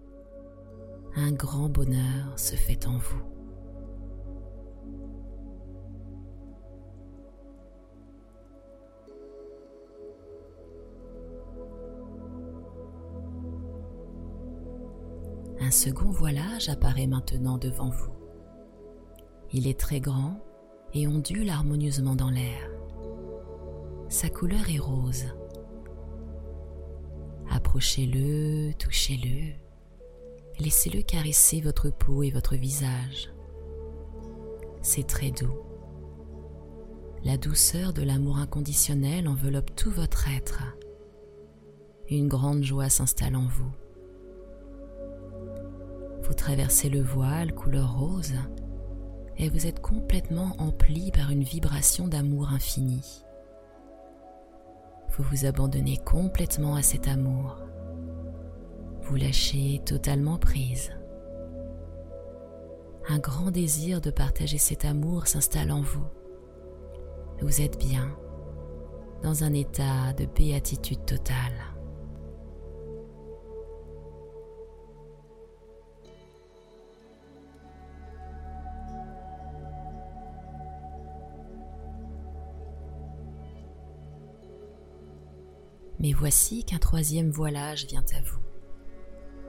Un 1.17 1.33
grand 1.33 1.69
bonheur 1.69 2.39
se 2.39 2.55
fait 2.55 2.87
en 2.87 2.97
vous. 2.99 3.32
Second 15.73 16.11
voilage 16.11 16.69
apparaît 16.69 17.07
maintenant 17.07 17.59
devant 17.59 17.91
vous. 17.91 18.13
Il 19.53 19.67
est 19.67 19.79
très 19.81 20.01
grand 20.01 20.39
et 20.95 21.09
ondule 21.09 21.51
harmonieusement 21.51 22.15
dans 22.15 22.31
l'air. 22.31 22.71
Sa 24.09 24.29
couleur 24.29 24.69
est 24.73 24.79
rose 24.79 25.25
Approchez-le, 27.51 28.73
touchez-le. 28.75 29.53
Laissez-le 30.59 31.03
caresser 31.03 31.61
votre 31.61 31.91
peau 31.91 32.23
et 32.23 32.31
votre 32.31 32.55
visage. 32.55 33.31
C'est 34.83 35.07
très 35.07 35.31
doux. 35.31 35.59
La 37.25 37.37
douceur 37.37 37.93
de 37.93 38.03
l'amour 38.03 38.39
inconditionnel 38.39 39.29
enveloppe 39.29 39.75
tout 39.75 39.91
votre 39.91 40.29
être. 40.29 40.63
Une 42.11 42.29
grande 42.29 42.63
joie 42.63 42.89
s'installe 42.89 43.37
en 43.37 43.47
vous. 43.47 43.73
Vous 46.33 46.39
traversez 46.39 46.89
le 46.89 47.03
voile 47.03 47.53
couleur 47.53 47.95
rose 47.95 48.33
et 49.37 49.51
vous 49.51 49.67
êtes 49.67 49.83
complètement 49.83 50.57
empli 50.59 51.11
par 51.11 51.31
une 51.31 51.43
vibration 51.43 52.09
d'amour 52.09 52.49
infini 52.49 53.23
vous 55.17 55.25
vous 55.25 55.45
abandonnez 55.45 55.99
complètement 55.99 56.75
à 56.75 56.83
cet 56.83 57.07
amour. 57.07 57.59
Vous 59.03 59.17
lâchez 59.17 59.83
totalement 59.85 60.39
prise. 60.39 60.91
Un 63.09 63.19
grand 63.19 63.51
désir 63.51 64.01
de 64.01 64.11
partager 64.11 64.59
cet 64.59 64.85
amour 64.85 65.27
s'installe 65.27 65.71
en 65.71 65.83
vous. 65.83 66.07
Vous 67.41 67.61
êtes 67.61 67.79
bien 67.79 68.17
dans 69.23 69.45
un 69.45 69.53
état 69.53 70.13
de 70.17 70.27
béatitude 70.27 71.05
totale. 71.05 71.72
Mais 86.03 86.13
voici 86.13 86.65
qu'un 86.65 86.79
troisième 86.79 87.31
voilage 87.31 87.87
vient 87.87 88.05
à 88.19 88.21
vous, 88.23 88.41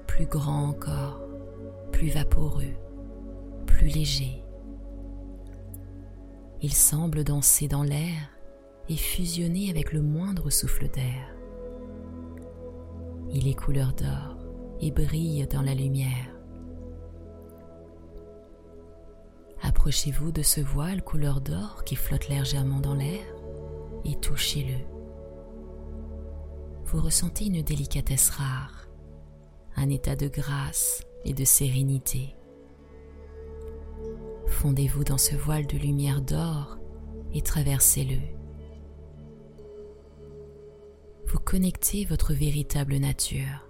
plus 0.06 0.28
grand 0.28 0.70
encore, 0.70 1.20
plus 1.92 2.10
vaporeux, 2.10 2.76
plus 3.66 3.88
léger. 3.88 4.44
Il 6.62 6.72
semble 6.72 7.24
danser 7.24 7.68
dans 7.68 7.82
l'air 7.82 8.30
et 8.88 8.96
fusionner 8.96 9.72
avec 9.72 9.92
le 9.94 10.02
moindre 10.02 10.52
souffle 10.52 10.88
d'air. 10.90 11.36
Il 13.32 13.48
est 13.48 13.56
couleur 13.56 13.94
d'or 13.94 14.38
et 14.80 14.92
brille 14.92 15.48
dans 15.48 15.64
la 15.64 15.74
lumière. 15.74 16.30
Approchez-vous 19.64 20.32
de 20.32 20.44
ce 20.44 20.62
voile 20.62 21.02
couleur 21.02 21.42
d'or 21.42 21.84
qui 21.84 21.96
flotte 21.96 22.30
légèrement 22.30 22.80
dans 22.80 22.94
l'air 22.94 23.26
et 24.06 24.16
touchez-le 24.18 24.93
vous 26.94 27.02
ressentez 27.02 27.48
une 27.48 27.64
délicatesse 27.64 28.30
rare, 28.30 28.88
un 29.76 29.90
état 29.90 30.16
de 30.16 30.28
grâce 30.28 31.02
et 31.26 31.34
de 31.34 31.44
sérénité. 31.44 32.36
Fondez-vous 34.46 35.04
dans 35.04 35.18
ce 35.18 35.36
voile 35.36 35.66
de 35.66 35.78
lumière 35.78 36.22
d'or 36.22 36.78
et 37.34 37.42
traversez-le. 37.42 38.20
vous 41.26 41.40
connectez 41.40 42.06
votre 42.06 42.32
véritable 42.32 42.96
nature. 42.98 43.68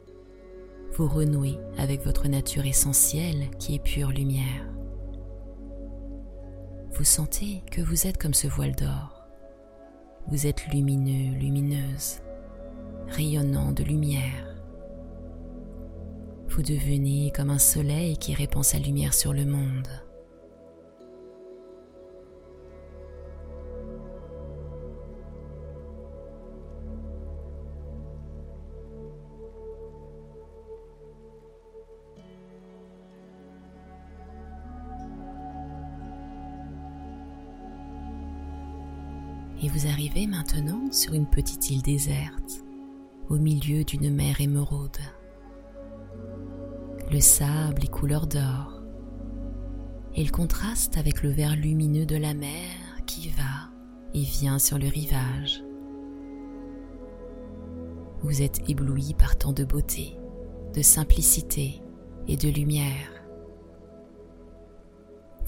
Vous 0.91 1.07
renouez 1.07 1.57
avec 1.77 2.03
votre 2.03 2.27
nature 2.27 2.65
essentielle 2.65 3.51
qui 3.57 3.75
est 3.75 3.83
pure 3.83 4.09
lumière. 4.09 4.67
Vous 6.91 7.05
sentez 7.05 7.63
que 7.71 7.79
vous 7.79 8.05
êtes 8.05 8.21
comme 8.21 8.33
ce 8.33 8.47
voile 8.47 8.75
d'or. 8.75 9.25
Vous 10.27 10.45
êtes 10.45 10.67
lumineux, 10.73 11.37
lumineuse, 11.39 12.19
rayonnant 13.09 13.71
de 13.71 13.83
lumière. 13.83 14.55
Vous 16.49 16.61
devenez 16.61 17.31
comme 17.35 17.49
un 17.49 17.59
soleil 17.59 18.17
qui 18.17 18.33
répand 18.33 18.63
sa 18.63 18.79
lumière 18.79 19.13
sur 19.13 19.33
le 19.33 19.45
monde. 19.45 19.87
et 39.63 39.69
vous 39.69 39.87
arrivez 39.87 40.27
maintenant 40.27 40.91
sur 40.91 41.13
une 41.13 41.25
petite 41.25 41.69
île 41.69 41.81
déserte, 41.81 42.63
au 43.33 43.39
milieu 43.39 43.83
d'une 43.83 44.13
mer 44.13 44.39
émeraude. 44.41 44.99
Le 47.11 47.19
sable 47.19 47.83
est 47.83 47.91
couleur 47.91 48.27
d'or, 48.27 48.83
et 50.13 50.21
il 50.21 50.31
contraste 50.31 50.97
avec 50.97 51.23
le 51.23 51.31
vert 51.31 51.55
lumineux 51.55 52.05
de 52.05 52.15
la 52.15 52.35
mer 52.35 52.69
qui 53.07 53.29
va 53.29 53.71
et 54.13 54.21
vient 54.21 54.59
sur 54.59 54.77
le 54.77 54.87
rivage. 54.87 55.63
Vous 58.21 58.43
êtes 58.43 58.69
ébloui 58.69 59.15
par 59.15 59.35
tant 59.35 59.51
de 59.51 59.63
beauté, 59.63 60.15
de 60.75 60.83
simplicité 60.83 61.81
et 62.27 62.37
de 62.37 62.49
lumière. 62.49 63.11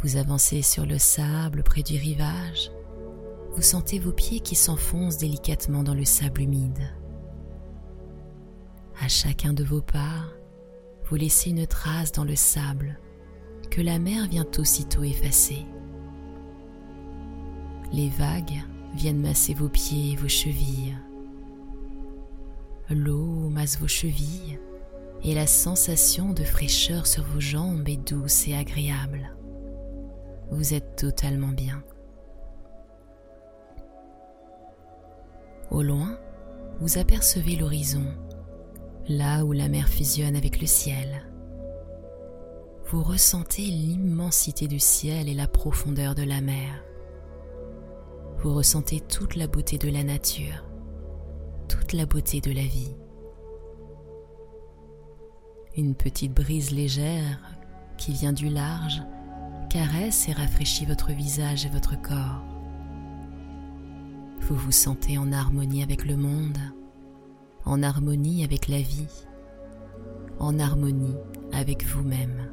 Vous 0.02 0.18
avancez 0.18 0.64
sur 0.64 0.86
le 0.88 0.98
sable 0.98 1.62
près 1.62 1.84
du 1.84 1.98
rivage 1.98 2.72
vous 3.56 3.62
sentez 3.62 4.00
vos 4.00 4.12
pieds 4.12 4.42
qui 4.42 4.54
s'enfoncent 4.54 5.18
délicatement 5.18 5.82
dans 5.82 5.94
le 5.94 6.04
sable 6.04 6.42
humide. 6.42 6.90
À 9.02 9.08
chacun 9.08 9.54
de 9.54 9.64
vos 9.64 9.82
pas, 9.82 10.26
vous 11.06 11.16
laissez 11.16 11.50
une 11.50 11.68
trace 11.68 12.12
dans 12.12 12.24
le 12.24 12.36
sable 12.36 12.98
que 13.70 13.82
la 13.82 14.00
mer 14.00 14.28
vient 14.28 14.48
aussitôt 14.58 15.04
effacer. 15.04 15.66
Les 17.92 18.10
vagues 18.10 18.64
viennent 18.96 19.22
masser 19.22 19.54
vos 19.54 19.70
pieds 19.70 20.14
et 20.14 20.16
vos 20.16 20.30
chevilles. 20.30 20.96
L'eau 22.90 23.50
masse 23.50 23.80
vos 23.80 23.88
chevilles 23.88 24.60
et 25.24 25.34
la 25.34 25.48
sensation 25.48 26.34
de 26.34 26.44
fraîcheur 26.44 27.06
sur 27.06 27.24
vos 27.24 27.40
jambes 27.40 27.88
est 27.90 28.12
douce 28.12 28.48
et 28.48 28.56
agréable. 28.56 29.36
Vous 30.52 30.74
êtes 30.74 30.96
totalement 30.96 31.50
bien. 31.50 31.84
Au 35.72 35.82
loin, 35.82 36.18
vous 36.80 36.98
apercevez 36.98 37.56
l'horizon, 37.56 38.06
là 39.08 39.46
où 39.46 39.52
la 39.52 39.68
mer 39.68 39.88
fusionne 39.88 40.36
avec 40.36 40.62
le 40.62 40.68
ciel. 40.68 41.24
Vous 42.88 43.04
ressentez 43.04 43.64
l'immensité 43.64 44.68
du 44.68 44.80
ciel 44.80 45.30
et 45.30 45.34
la 45.34 45.48
profondeur 45.48 46.16
de 46.16 46.24
la 46.24 46.42
mer. 46.42 46.84
Vous 48.40 48.54
ressentez 48.54 49.00
toute 49.00 49.36
la 49.36 49.48
beauté 49.48 49.78
de 49.78 49.90
la 49.90 50.04
nature, 50.04 50.64
toute 51.68 51.94
la 51.94 52.06
beauté 52.06 52.42
de 52.42 52.52
la 52.52 52.62
vie. 52.62 52.96
Une 55.78 55.96
petite 55.96 56.34
brise 56.34 56.72
légère 56.72 57.40
qui 57.98 58.14
vient 58.14 58.34
du 58.34 58.50
large 58.50 59.02
caresse 59.70 60.30
et 60.30 60.34
rafraîchit 60.34 60.86
votre 60.86 61.12
visage 61.12 61.66
et 61.66 61.70
votre 61.70 62.00
corps. 62.02 62.44
Vous 64.42 64.56
vous 64.56 64.72
sentez 64.72 65.18
en 65.18 65.32
harmonie 65.32 65.84
avec 65.84 66.06
le 66.06 66.16
monde, 66.16 66.58
en 67.66 67.82
harmonie 67.84 68.44
avec 68.44 68.68
la 68.68 68.80
vie, 68.80 69.08
en 70.40 70.60
harmonie 70.60 71.16
avec 71.52 71.86
vous-même. 71.86 72.52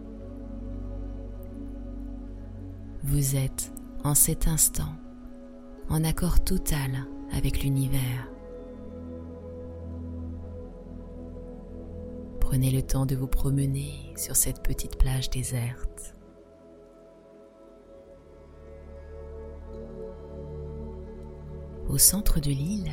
Vous 3.02 3.36
êtes 3.36 3.72
en 4.04 4.14
cet 4.14 4.48
instant 4.48 4.94
en 5.88 6.04
accord 6.04 6.42
total 6.42 7.06
avec 7.32 7.62
l'univers. 7.62 8.28
Prenez 12.40 12.70
le 12.70 12.82
temps 12.82 13.06
de 13.06 13.16
vous 13.16 13.26
promener 13.26 14.12
sur 14.16 14.36
cette 14.36 14.62
petite 14.62 14.98
plage 14.98 15.30
déserte. 15.30 16.14
Au 21.88 21.98
centre 21.98 22.40
de 22.40 22.50
l'île, 22.50 22.92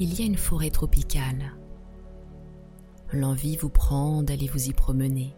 il 0.00 0.18
y 0.18 0.22
a 0.22 0.26
une 0.26 0.38
forêt 0.38 0.70
tropicale. 0.70 1.52
L'envie 3.12 3.56
vous 3.56 3.68
prend 3.68 4.22
d'aller 4.22 4.46
vous 4.46 4.70
y 4.70 4.72
promener. 4.72 5.34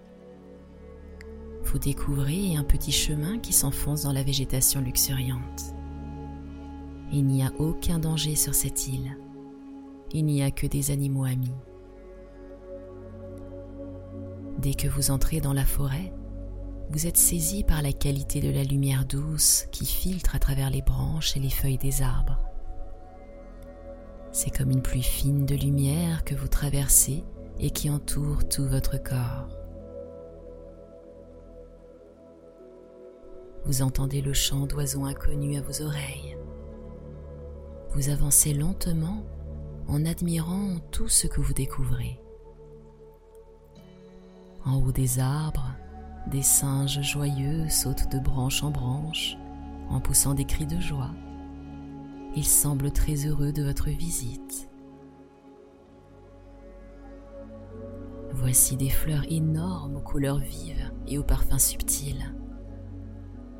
Vous 1.64 1.81
découvrez 1.81 2.55
un 2.55 2.62
petit 2.62 2.92
chemin 2.92 3.40
qui 3.40 3.53
s'enfonce 3.53 4.03
dans 4.03 4.12
la 4.12 4.22
végétation 4.22 4.81
luxuriante. 4.81 5.75
Il 7.12 7.27
n'y 7.27 7.42
a 7.42 7.53
aucun 7.59 7.98
danger 7.98 8.37
sur 8.37 8.55
cette 8.55 8.87
île. 8.87 9.16
Il 10.12 10.27
n'y 10.27 10.44
a 10.44 10.53
que 10.53 10.68
des 10.68 10.92
animaux 10.92 11.25
amis. 11.25 11.51
Dès 14.59 14.75
que 14.75 14.87
vous 14.87 15.11
entrez 15.11 15.40
dans 15.40 15.55
la 15.55 15.64
forêt, 15.64 16.12
vous 16.90 17.09
êtes 17.09 17.16
saisi 17.16 17.64
par 17.64 17.83
la 17.83 17.92
qualité 17.92 18.40
de 18.40 18.51
la 18.51 18.62
lumière 18.62 19.07
douce 19.07 19.66
qui 19.72 19.87
filtre 19.87 20.37
à 20.37 20.38
travers 20.38 20.70
les 20.70 20.83
branches 20.83 21.37
et 21.37 21.40
les 21.40 21.51
feuilles 21.51 21.79
des 21.79 22.01
arbres. 22.01 22.41
C'est 24.33 24.51
comme 24.51 24.71
une 24.71 24.81
pluie 24.81 25.03
fine 25.03 25.45
de 25.45 25.55
lumière 25.55 26.25
que 26.25 26.35
vous 26.35 26.49
traversez 26.49 27.23
et 27.61 27.71
qui 27.71 27.90
entoure 27.90 28.49
tout 28.49 28.66
votre 28.66 28.97
corps. 29.03 29.49
Vous 33.66 33.83
entendez 33.83 34.23
le 34.23 34.33
chant 34.33 34.66
d'oiseaux 34.66 35.05
inconnus 35.05 35.59
à 35.59 35.62
vos 35.62 35.83
oreilles. 35.83 36.37
Vous 37.90 38.09
avancez 38.09 38.55
lentement 38.55 39.23
en 39.87 40.07
admirant 40.07 40.79
tout 40.90 41.09
ce 41.09 41.27
que 41.27 41.42
vous 41.42 41.53
découvrez. 41.53 42.18
En 44.64 44.77
haut 44.83 44.92
des 44.92 45.18
arbres, 45.18 45.75
des 46.31 46.42
singes 46.42 47.03
joyeux 47.03 47.68
sautent 47.68 48.11
de 48.11 48.18
branche 48.18 48.62
en 48.62 48.71
branche 48.71 49.37
en 49.90 50.01
poussant 50.01 50.35
des 50.35 50.47
cris 50.47 50.66
de 50.66 50.81
joie. 50.81 51.11
Il 52.35 52.47
semble 52.47 52.90
très 52.92 53.27
heureux 53.27 53.53
de 53.53 53.62
votre 53.62 53.90
visite. 53.90 54.71
Voici 58.31 58.77
des 58.77 58.88
fleurs 58.88 59.25
énormes 59.31 59.97
aux 59.97 60.01
couleurs 60.01 60.38
vives 60.38 60.90
et 61.07 61.18
aux 61.18 61.23
parfums 61.23 61.59
subtils. 61.59 62.35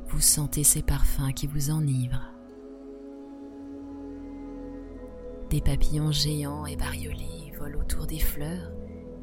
Vous 0.07 0.21
sentez 0.21 0.63
ces 0.63 0.81
parfums 0.81 1.33
qui 1.35 1.45
vous 1.45 1.69
enivrent. 1.69 2.31
Des 5.51 5.61
papillons 5.61 6.11
géants 6.11 6.65
et 6.65 6.75
bariolés 6.75 7.53
volent 7.59 7.79
autour 7.79 8.07
des 8.07 8.19
fleurs 8.19 8.71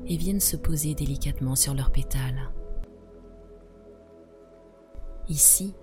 et 0.07 0.17
viennent 0.17 0.41
se 0.41 0.57
poser 0.57 0.95
délicatement 0.95 1.57
sur 1.57 1.75
leurs 1.75 1.91
pétales. 1.91 2.53
Ici, 5.29 5.75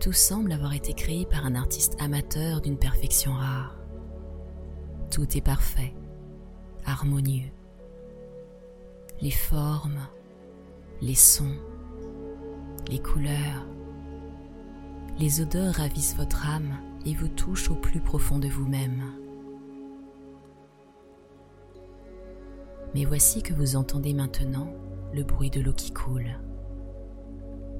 tout 0.00 0.12
semble 0.14 0.52
avoir 0.52 0.72
été 0.72 0.94
créé 0.94 1.26
par 1.26 1.44
un 1.44 1.54
artiste 1.54 1.94
amateur 2.00 2.62
d'une 2.62 2.78
perfection 2.78 3.32
rare. 3.32 3.76
Tout 5.10 5.36
est 5.36 5.42
parfait, 5.42 5.92
harmonieux. 6.86 7.50
Les 9.20 9.30
formes, 9.30 10.00
les 11.02 11.14
sons, 11.14 11.58
les 12.88 12.98
couleurs, 12.98 13.66
les 15.18 15.42
odeurs 15.42 15.74
ravissent 15.74 16.16
votre 16.16 16.46
âme 16.46 16.78
et 17.04 17.14
vous 17.14 17.28
touchent 17.28 17.70
au 17.70 17.74
plus 17.74 18.00
profond 18.00 18.38
de 18.38 18.48
vous-même. 18.48 19.02
Mais 22.94 23.04
voici 23.04 23.42
que 23.42 23.52
vous 23.52 23.76
entendez 23.76 24.14
maintenant 24.14 24.72
le 25.12 25.24
bruit 25.24 25.50
de 25.50 25.60
l'eau 25.60 25.74
qui 25.74 25.92
coule, 25.92 26.40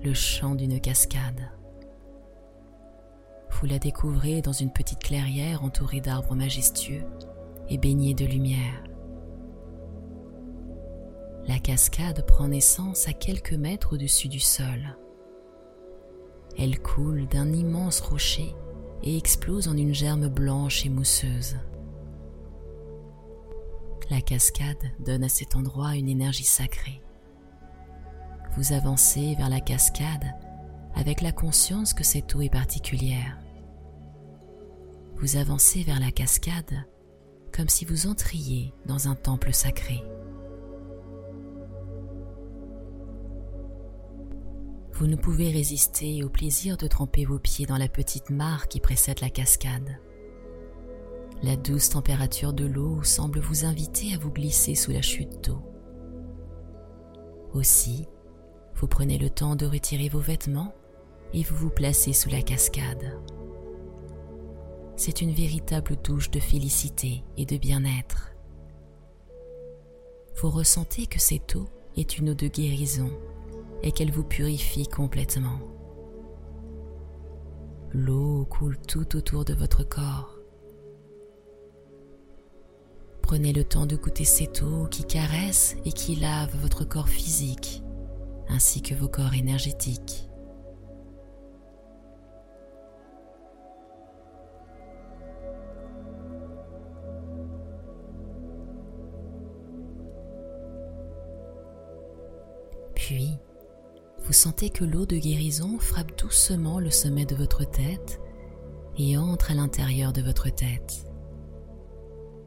le 0.04 0.12
chant 0.12 0.54
d'une 0.54 0.80
cascade 0.80 1.50
vous 3.50 3.66
la 3.66 3.78
découvrez 3.78 4.42
dans 4.42 4.52
une 4.52 4.72
petite 4.72 5.00
clairière 5.00 5.64
entourée 5.64 6.00
d'arbres 6.00 6.34
majestueux 6.34 7.04
et 7.68 7.78
baignée 7.78 8.14
de 8.14 8.24
lumière. 8.24 8.82
La 11.46 11.58
cascade 11.58 12.24
prend 12.26 12.48
naissance 12.48 13.08
à 13.08 13.12
quelques 13.12 13.54
mètres 13.54 13.94
au-dessus 13.94 14.28
du 14.28 14.40
sol. 14.40 14.96
Elle 16.58 16.80
coule 16.80 17.26
d'un 17.28 17.52
immense 17.52 18.00
rocher 18.00 18.54
et 19.02 19.16
explose 19.16 19.68
en 19.68 19.76
une 19.76 19.94
germe 19.94 20.28
blanche 20.28 20.84
et 20.84 20.90
mousseuse. 20.90 21.56
La 24.10 24.20
cascade 24.20 24.90
donne 24.98 25.24
à 25.24 25.28
cet 25.28 25.54
endroit 25.54 25.96
une 25.96 26.08
énergie 26.08 26.44
sacrée. 26.44 27.00
Vous 28.56 28.72
avancez 28.72 29.34
vers 29.36 29.48
la 29.48 29.60
cascade 29.60 30.26
avec 30.94 31.20
la 31.20 31.33
conscience 31.33 31.94
que 31.94 32.05
cette 32.05 32.35
eau 32.35 32.40
est 32.40 32.50
particulière. 32.50 33.38
Vous 35.16 35.37
avancez 35.37 35.83
vers 35.83 36.00
la 36.00 36.11
cascade 36.11 36.85
comme 37.55 37.68
si 37.68 37.85
vous 37.85 38.07
entriez 38.07 38.72
dans 38.87 39.09
un 39.09 39.14
temple 39.14 39.53
sacré. 39.53 40.03
Vous 44.92 45.07
ne 45.07 45.16
pouvez 45.16 45.50
résister 45.50 46.22
au 46.22 46.29
plaisir 46.29 46.76
de 46.76 46.87
tremper 46.87 47.24
vos 47.24 47.38
pieds 47.38 47.66
dans 47.66 47.79
la 47.79 47.88
petite 47.88 48.31
mare 48.31 48.68
qui 48.68 48.81
précède 48.81 49.20
la 49.20 49.31
cascade. 49.31 49.98
La 51.42 51.57
douce 51.57 51.88
température 51.88 52.53
de 52.53 52.66
l'eau 52.66 53.03
semble 53.03 53.40
vous 53.40 53.64
inviter 53.64 54.12
à 54.14 54.18
vous 54.18 54.31
glisser 54.31 54.74
sous 54.74 54.90
la 54.90 55.00
chute 55.00 55.42
d'eau. 55.42 55.62
Aussi, 57.55 58.07
vous 58.74 58.87
prenez 58.87 59.16
le 59.16 59.31
temps 59.31 59.57
de 59.57 59.66
retirer 59.66 60.11
vos 60.11 60.20
vêtements 60.20 60.74
et 61.35 61.43
vous 61.43 61.57
vous 61.57 61.71
placez 61.71 62.12
sous 62.12 62.29
la 62.29 62.43
cascade. 62.43 63.19
C'est 64.97 65.23
une 65.23 65.33
véritable 65.33 65.97
douche 66.03 66.31
de 66.31 66.40
félicité 66.40 67.25
et 67.37 67.47
de 67.47 67.57
bien-être. 67.57 68.33
Vous 70.37 70.51
ressentez 70.51 71.07
que 71.07 71.19
cette 71.21 71.57
eau 71.57 71.69
est 71.97 72.19
une 72.19 72.31
eau 72.31 72.35
de 72.35 72.49
guérison 72.49 73.11
et 73.83 73.93
qu'elle 73.93 74.12
vous 74.12 74.25
purifie 74.25 74.87
complètement. 74.87 75.59
L'eau 77.93 78.47
coule 78.47 78.79
tout 78.79 79.16
autour 79.16 79.45
de 79.45 79.55
votre 79.55 79.85
corps. 79.85 80.37
Prenez 83.23 83.53
le 83.53 83.64
temps 83.64 83.87
de 83.87 83.97
goûter 83.97 84.25
cette 84.25 84.62
eau 84.62 84.87
qui 84.90 85.05
caresse 85.05 85.77
et 85.85 85.93
qui 85.93 86.16
lave 86.16 86.55
votre 86.61 86.85
corps 86.85 87.09
physique 87.09 87.83
ainsi 88.51 88.83
que 88.83 88.95
vos 88.95 89.09
corps 89.09 89.35
énergétiques. 89.35 90.30
Vous 104.18 104.33
sentez 104.33 104.70
que 104.70 104.85
l'eau 104.85 105.07
de 105.07 105.16
guérison 105.16 105.79
frappe 105.79 106.16
doucement 106.18 106.79
le 106.79 106.90
sommet 106.90 107.27
de 107.27 107.35
votre 107.35 107.68
tête 107.68 108.20
et 108.96 109.16
entre 109.16 109.51
à 109.51 109.55
l'intérieur 109.55 110.12
de 110.12 110.23
votre 110.23 110.51
tête. 110.51 111.05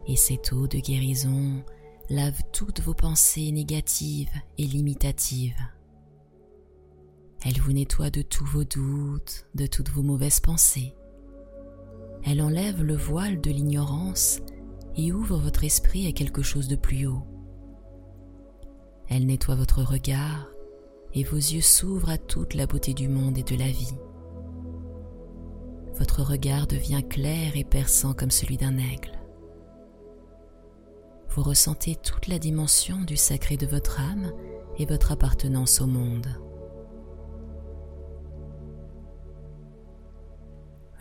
Et 0.08 0.16
cette 0.16 0.54
eau 0.54 0.68
de 0.68 0.78
guérison 0.78 1.64
lave 2.10 2.40
toutes 2.52 2.82
vos 2.82 2.94
pensées 2.94 3.52
négatives 3.52 4.34
et 4.58 4.66
limitatives. 4.66 5.60
Elle 7.46 7.60
vous 7.60 7.74
nettoie 7.74 8.10
de 8.10 8.22
tous 8.22 8.46
vos 8.46 8.64
doutes, 8.64 9.48
de 9.56 9.66
toutes 9.66 9.90
vos 9.90 10.04
mauvaises 10.04 10.40
pensées. 10.40 10.96
Elle 12.24 12.42
enlève 12.42 12.82
le 12.82 12.96
voile 12.96 13.42
de 13.42 13.52
l'ignorance 13.52 14.40
et 14.96 15.12
ouvre 15.12 15.38
votre 15.38 15.64
esprit 15.66 16.08
à 16.08 16.14
quelque 16.14 16.44
chose 16.44 16.70
de 16.70 16.78
plus 16.78 17.08
haut. 17.08 17.28
Elle 19.10 19.26
nettoie 19.26 19.56
votre 19.56 19.84
regard 19.84 20.53
et 21.14 21.24
vos 21.24 21.38
yeux 21.38 21.62
s'ouvrent 21.62 22.10
à 22.10 22.18
toute 22.18 22.54
la 22.54 22.66
beauté 22.66 22.94
du 22.94 23.08
monde 23.08 23.38
et 23.38 23.44
de 23.44 23.56
la 23.56 23.68
vie. 23.68 23.96
Votre 25.96 26.24
regard 26.24 26.66
devient 26.66 27.04
clair 27.08 27.56
et 27.56 27.64
perçant 27.64 28.14
comme 28.14 28.32
celui 28.32 28.58
d'un 28.58 28.78
aigle. 28.78 29.12
Vous 31.30 31.44
ressentez 31.44 31.96
toute 31.96 32.28
la 32.28 32.40
dimension 32.40 33.02
du 33.02 33.18
sacré 33.18 33.58
de 33.58 33.68
votre 33.68 34.00
âme 34.00 34.32
et 34.78 34.86
votre 34.86 35.12
appartenance 35.12 35.82
au 35.82 35.88
monde. 35.88 36.28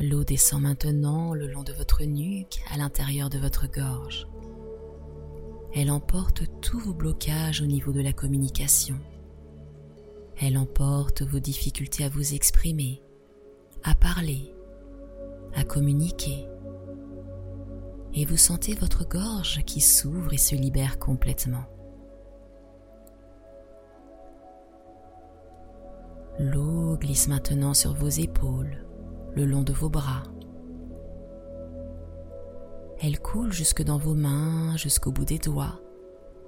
L'eau 0.01 0.25
descend 0.25 0.63
maintenant 0.63 1.33
le 1.33 1.47
long 1.47 1.63
de 1.63 1.73
votre 1.73 2.03
nuque 2.03 2.61
à 2.73 2.77
l'intérieur 2.77 3.31
de 3.31 3.39
votre 3.39 3.71
gorge. 3.71 4.27
Elle 5.75 5.91
emporte 5.91 6.43
tous 6.61 6.81
vos 6.81 6.93
blocages 6.93 7.63
au 7.63 7.67
niveau 7.67 7.93
de 7.93 8.01
la 8.01 8.13
communication. 8.13 8.99
Elle 10.45 10.59
emporte 10.59 11.23
vos 11.23 11.39
difficultés 11.39 12.03
à 12.03 12.09
vous 12.09 12.35
exprimer, 12.35 13.01
à 13.85 13.95
parler, 13.95 14.53
à 15.55 15.63
communiquer. 15.63 16.49
Et 18.13 18.25
vous 18.25 18.37
sentez 18.37 18.75
votre 18.75 19.09
gorge 19.09 19.63
qui 19.65 19.81
s'ouvre 19.81 20.33
et 20.33 20.39
se 20.39 20.57
libère 20.57 20.99
complètement. 20.99 21.65
L'eau 26.41 26.97
glisse 26.97 27.29
maintenant 27.29 27.73
sur 27.73 27.95
vos 27.95 28.09
épaules, 28.09 28.85
le 29.37 29.45
long 29.45 29.63
de 29.63 29.73
vos 29.73 29.91
bras. 29.91 30.25
Elle 33.01 33.21
coule 33.21 33.53
jusque 33.53 33.85
dans 33.85 33.99
vos 33.99 34.15
mains, 34.15 34.77
jusqu'au 34.77 35.13
bout 35.13 35.25
des 35.25 35.39
doigts, 35.39 35.81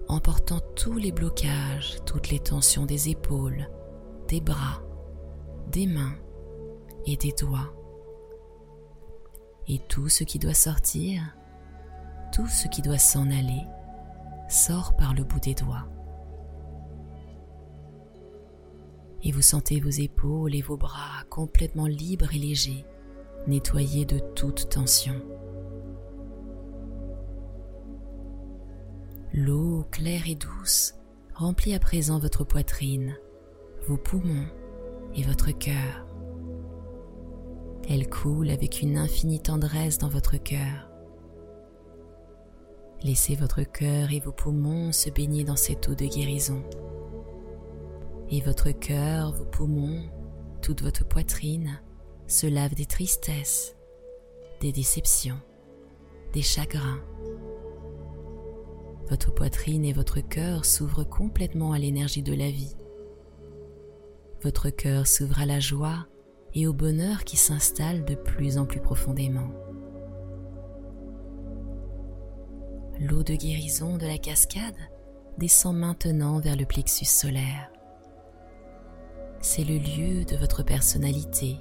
emportant 0.09 0.59
tous 0.75 0.95
les 0.95 1.13
blocages, 1.13 1.99
toutes 2.05 2.31
les 2.31 2.41
tensions 2.41 2.87
des 2.87 3.11
épaules, 3.11 3.69
des 4.29 4.41
bras, 4.41 4.83
des 5.71 5.87
mains 5.87 6.17
et 7.07 7.17
des 7.17 7.33
doigts. 7.33 7.75
Et 9.67 9.79
tout 9.89 10.09
ce 10.09 10.25
qui 10.25 10.39
doit 10.39 10.55
sortir, 10.55 11.23
tout 12.33 12.47
ce 12.47 12.69
qui 12.69 12.83
doit 12.83 12.99
s'en 12.99 13.31
aller, 13.31 13.63
sort 14.49 14.95
par 14.97 15.15
le 15.15 15.25
bout 15.25 15.41
des 15.41 15.55
doigts. 15.55 15.89
et 19.25 19.33
vous 19.33 19.43
sentez 19.43 19.81
vos 19.81 19.91
épaules 19.91 20.55
et 20.55 20.61
vos 20.61 20.77
bras 20.77 21.25
complètement 21.31 21.87
libres 21.87 22.35
et 22.35 22.39
légers, 22.39 22.85
nettoyés 23.47 24.05
de 24.05 24.19
toute 24.35 24.69
tension. 24.69 25.15
L'eau 29.33 29.87
claire 29.91 30.29
et 30.29 30.35
douce 30.35 30.95
remplit 31.35 31.75
à 31.75 31.81
présent 31.81 32.19
votre 32.19 32.45
poitrine, 32.45 33.17
vos 33.87 33.97
poumons 33.97 34.47
et 35.15 35.23
votre 35.23 35.51
cœur. 35.51 36.07
Elle 37.89 38.09
coule 38.09 38.51
avec 38.51 38.83
une 38.83 38.97
infinie 38.97 39.41
tendresse 39.41 39.99
dans 39.99 40.09
votre 40.09 40.37
cœur. 40.37 40.91
Laissez 43.03 43.35
votre 43.35 43.63
cœur 43.63 44.13
et 44.13 44.21
vos 44.21 44.33
poumons 44.33 44.93
se 44.93 45.11
baigner 45.11 45.45
dans 45.45 45.57
cette 45.57 45.89
eau 45.89 45.95
de 45.95 46.07
guérison 46.07 46.63
et 48.31 48.41
votre 48.41 48.71
cœur, 48.71 49.33
vos 49.33 49.45
poumons, 49.45 50.03
toute 50.63 50.83
votre 50.83 51.07
poitrine 51.07 51.81
se 52.27 52.47
lave 52.47 52.75
des 52.75 52.87
tristesses, 52.87 53.77
des 54.61 54.73
déceptions, 54.73 55.39
des 56.33 56.43
chagrins. 56.43 57.01
Votre 59.11 59.33
poitrine 59.33 59.85
et 59.85 59.93
votre 59.93 60.21
cœur 60.21 60.65
s'ouvrent 60.65 61.05
complètement 61.05 61.73
à 61.73 61.79
l'énergie 61.79 62.23
de 62.23 62.35
la 62.35 62.51
vie. 62.51 62.75
Votre 64.45 64.71
cœur 64.71 65.07
s'ouvre 65.07 65.41
à 65.41 65.47
la 65.47 65.59
joie 65.59 66.07
et 66.55 66.69
au 66.69 66.73
bonheur 66.73 67.25
qui 67.25 67.37
s'installe 67.37 68.05
de 68.05 68.15
plus 68.15 68.59
en 68.59 68.67
plus 68.67 68.81
profondément. 68.81 69.51
L'eau 73.01 73.25
de 73.25 73.35
guérison 73.35 73.97
de 73.97 74.07
la 74.07 74.19
cascade 74.19 74.79
descend 75.39 75.77
maintenant 75.77 76.39
vers 76.39 76.57
le 76.57 76.65
plexus 76.65 77.07
solaire 77.07 77.71
c'est 79.45 79.65
le 79.65 79.77
lieu 79.77 80.25
de 80.25 80.37
votre 80.37 80.63
personnalité, 80.63 81.59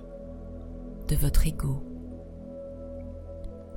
de 1.09 1.17
votre 1.17 1.45
ego. 1.45 1.83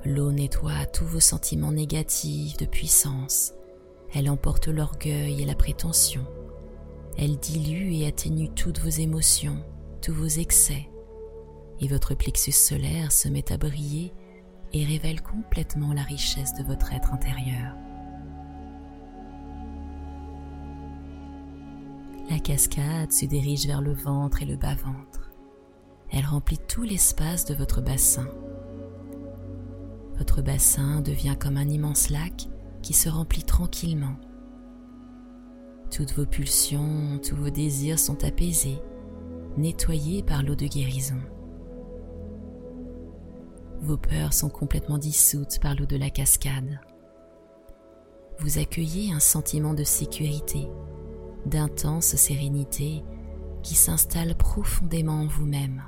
L'eau 0.05 0.31
nettoie 0.31 0.85
tous 0.93 1.05
vos 1.05 1.19
sentiments 1.19 1.73
négatifs 1.73 2.55
de 2.55 2.65
puissance. 2.65 3.53
Elle 4.15 4.29
emporte 4.29 4.69
l'orgueil 4.69 5.41
et 5.41 5.45
la 5.45 5.55
prétention. 5.55 6.25
Elle 7.17 7.37
dilue 7.37 7.93
et 7.93 8.07
atténue 8.07 8.49
toutes 8.49 8.79
vos 8.79 8.89
émotions, 8.89 9.57
tous 10.01 10.13
vos 10.13 10.27
excès. 10.27 10.87
Et 11.79 11.87
votre 11.87 12.13
plexus 12.13 12.51
solaire 12.51 13.11
se 13.11 13.27
met 13.27 13.51
à 13.51 13.57
briller 13.57 14.13
et 14.71 14.85
révèle 14.85 15.21
complètement 15.21 15.93
la 15.93 16.03
richesse 16.03 16.53
de 16.53 16.63
votre 16.63 16.93
être 16.93 17.13
intérieur. 17.13 17.75
La 22.29 22.39
cascade 22.39 23.11
se 23.11 23.25
dirige 23.25 23.65
vers 23.65 23.81
le 23.81 23.93
ventre 23.93 24.43
et 24.43 24.45
le 24.45 24.57
bas-ventre. 24.57 25.31
Elle 26.11 26.25
remplit 26.25 26.59
tout 26.67 26.83
l'espace 26.83 27.45
de 27.45 27.55
votre 27.55 27.81
bassin. 27.81 28.27
Votre 30.17 30.41
bassin 30.41 31.01
devient 31.01 31.35
comme 31.39 31.57
un 31.57 31.69
immense 31.69 32.09
lac 32.09 32.47
qui 32.83 32.93
se 32.93 33.09
remplit 33.09 33.43
tranquillement. 33.43 34.17
Toutes 35.91 36.13
vos 36.13 36.25
pulsions, 36.25 37.19
tous 37.27 37.35
vos 37.35 37.49
désirs 37.49 37.99
sont 37.99 38.23
apaisés, 38.23 38.79
nettoyés 39.57 40.21
par 40.21 40.43
l'eau 40.43 40.55
de 40.55 40.67
guérison. 40.67 41.19
Vos 43.81 43.97
peurs 43.97 44.33
sont 44.33 44.49
complètement 44.49 44.97
dissoutes 44.97 45.59
par 45.59 45.75
l'eau 45.75 45.85
de 45.85 45.97
la 45.97 46.09
cascade. 46.09 46.79
Vous 48.39 48.59
accueillez 48.59 49.11
un 49.13 49.19
sentiment 49.19 49.73
de 49.73 49.83
sécurité, 49.83 50.67
d'intense 51.45 52.15
sérénité 52.15 53.03
qui 53.63 53.75
s'installe 53.75 54.35
profondément 54.35 55.21
en 55.21 55.27
vous-même. 55.27 55.83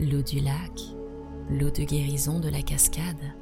L'eau 0.00 0.22
du 0.22 0.40
lac, 0.40 0.80
l'eau 1.50 1.70
de 1.70 1.84
guérison 1.84 2.40
de 2.40 2.48
la 2.48 2.62
cascade, 2.62 3.34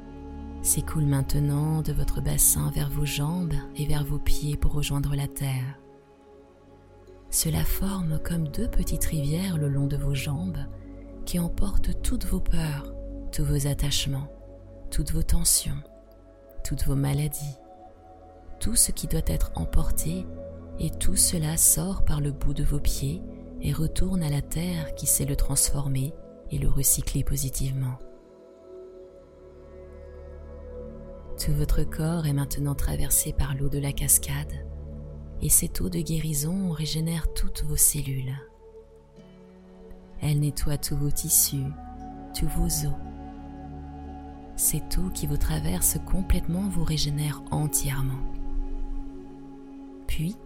s'écoule 0.63 1.05
maintenant 1.05 1.81
de 1.81 1.91
votre 1.91 2.21
bassin 2.21 2.71
vers 2.73 2.89
vos 2.89 3.05
jambes 3.05 3.53
et 3.75 3.85
vers 3.85 4.05
vos 4.05 4.17
pieds 4.17 4.55
pour 4.55 4.71
rejoindre 4.71 5.13
la 5.13 5.27
terre. 5.27 5.77
Cela 7.29 7.65
forme 7.65 8.17
comme 8.23 8.47
deux 8.47 8.69
petites 8.69 9.03
rivières 9.03 9.57
le 9.57 9.67
long 9.67 9.87
de 9.87 9.97
vos 9.97 10.15
jambes 10.15 10.65
qui 11.25 11.37
emportent 11.37 12.01
toutes 12.01 12.25
vos 12.25 12.39
peurs, 12.39 12.93
tous 13.33 13.43
vos 13.43 13.67
attachements, 13.67 14.29
toutes 14.89 15.11
vos 15.11 15.23
tensions, 15.23 15.81
toutes 16.63 16.85
vos 16.85 16.95
maladies, 16.95 17.57
tout 18.61 18.77
ce 18.77 18.91
qui 18.91 19.07
doit 19.07 19.21
être 19.27 19.51
emporté 19.55 20.25
et 20.79 20.91
tout 20.91 21.17
cela 21.17 21.57
sort 21.57 22.05
par 22.05 22.21
le 22.21 22.31
bout 22.31 22.53
de 22.53 22.63
vos 22.63 22.79
pieds 22.79 23.21
et 23.61 23.73
retourne 23.73 24.23
à 24.23 24.29
la 24.29 24.41
terre 24.41 24.95
qui 24.95 25.07
sait 25.07 25.25
le 25.25 25.35
transformer 25.35 26.13
et 26.51 26.57
le 26.57 26.69
recycler 26.69 27.25
positivement. 27.25 27.97
Tout 31.43 31.51
votre 31.51 31.83
corps 31.83 32.25
est 32.25 32.31
maintenant 32.31 32.73
traversé 32.73 33.33
par 33.33 33.53
l'eau 33.53 33.67
de 33.67 33.77
la 33.77 33.91
cascade 33.91 34.65
et 35.41 35.49
cette 35.49 35.81
eau 35.81 35.89
de 35.89 35.99
guérison 35.99 36.71
régénère 36.71 37.33
toutes 37.33 37.65
vos 37.65 37.75
cellules. 37.75 38.33
Elle 40.21 40.39
nettoie 40.39 40.77
tous 40.77 40.95
vos 40.95 41.11
tissus, 41.11 41.65
tous 42.33 42.47
vos 42.47 42.87
os. 42.87 42.95
Cette 44.55 44.97
eau 44.97 45.09
qui 45.09 45.27
vous 45.27 45.35
traverse 45.35 45.97
complètement 46.09 46.69
vous 46.69 46.85
régénère 46.85 47.43
entièrement. 47.51 48.23
Puis, 50.07 50.37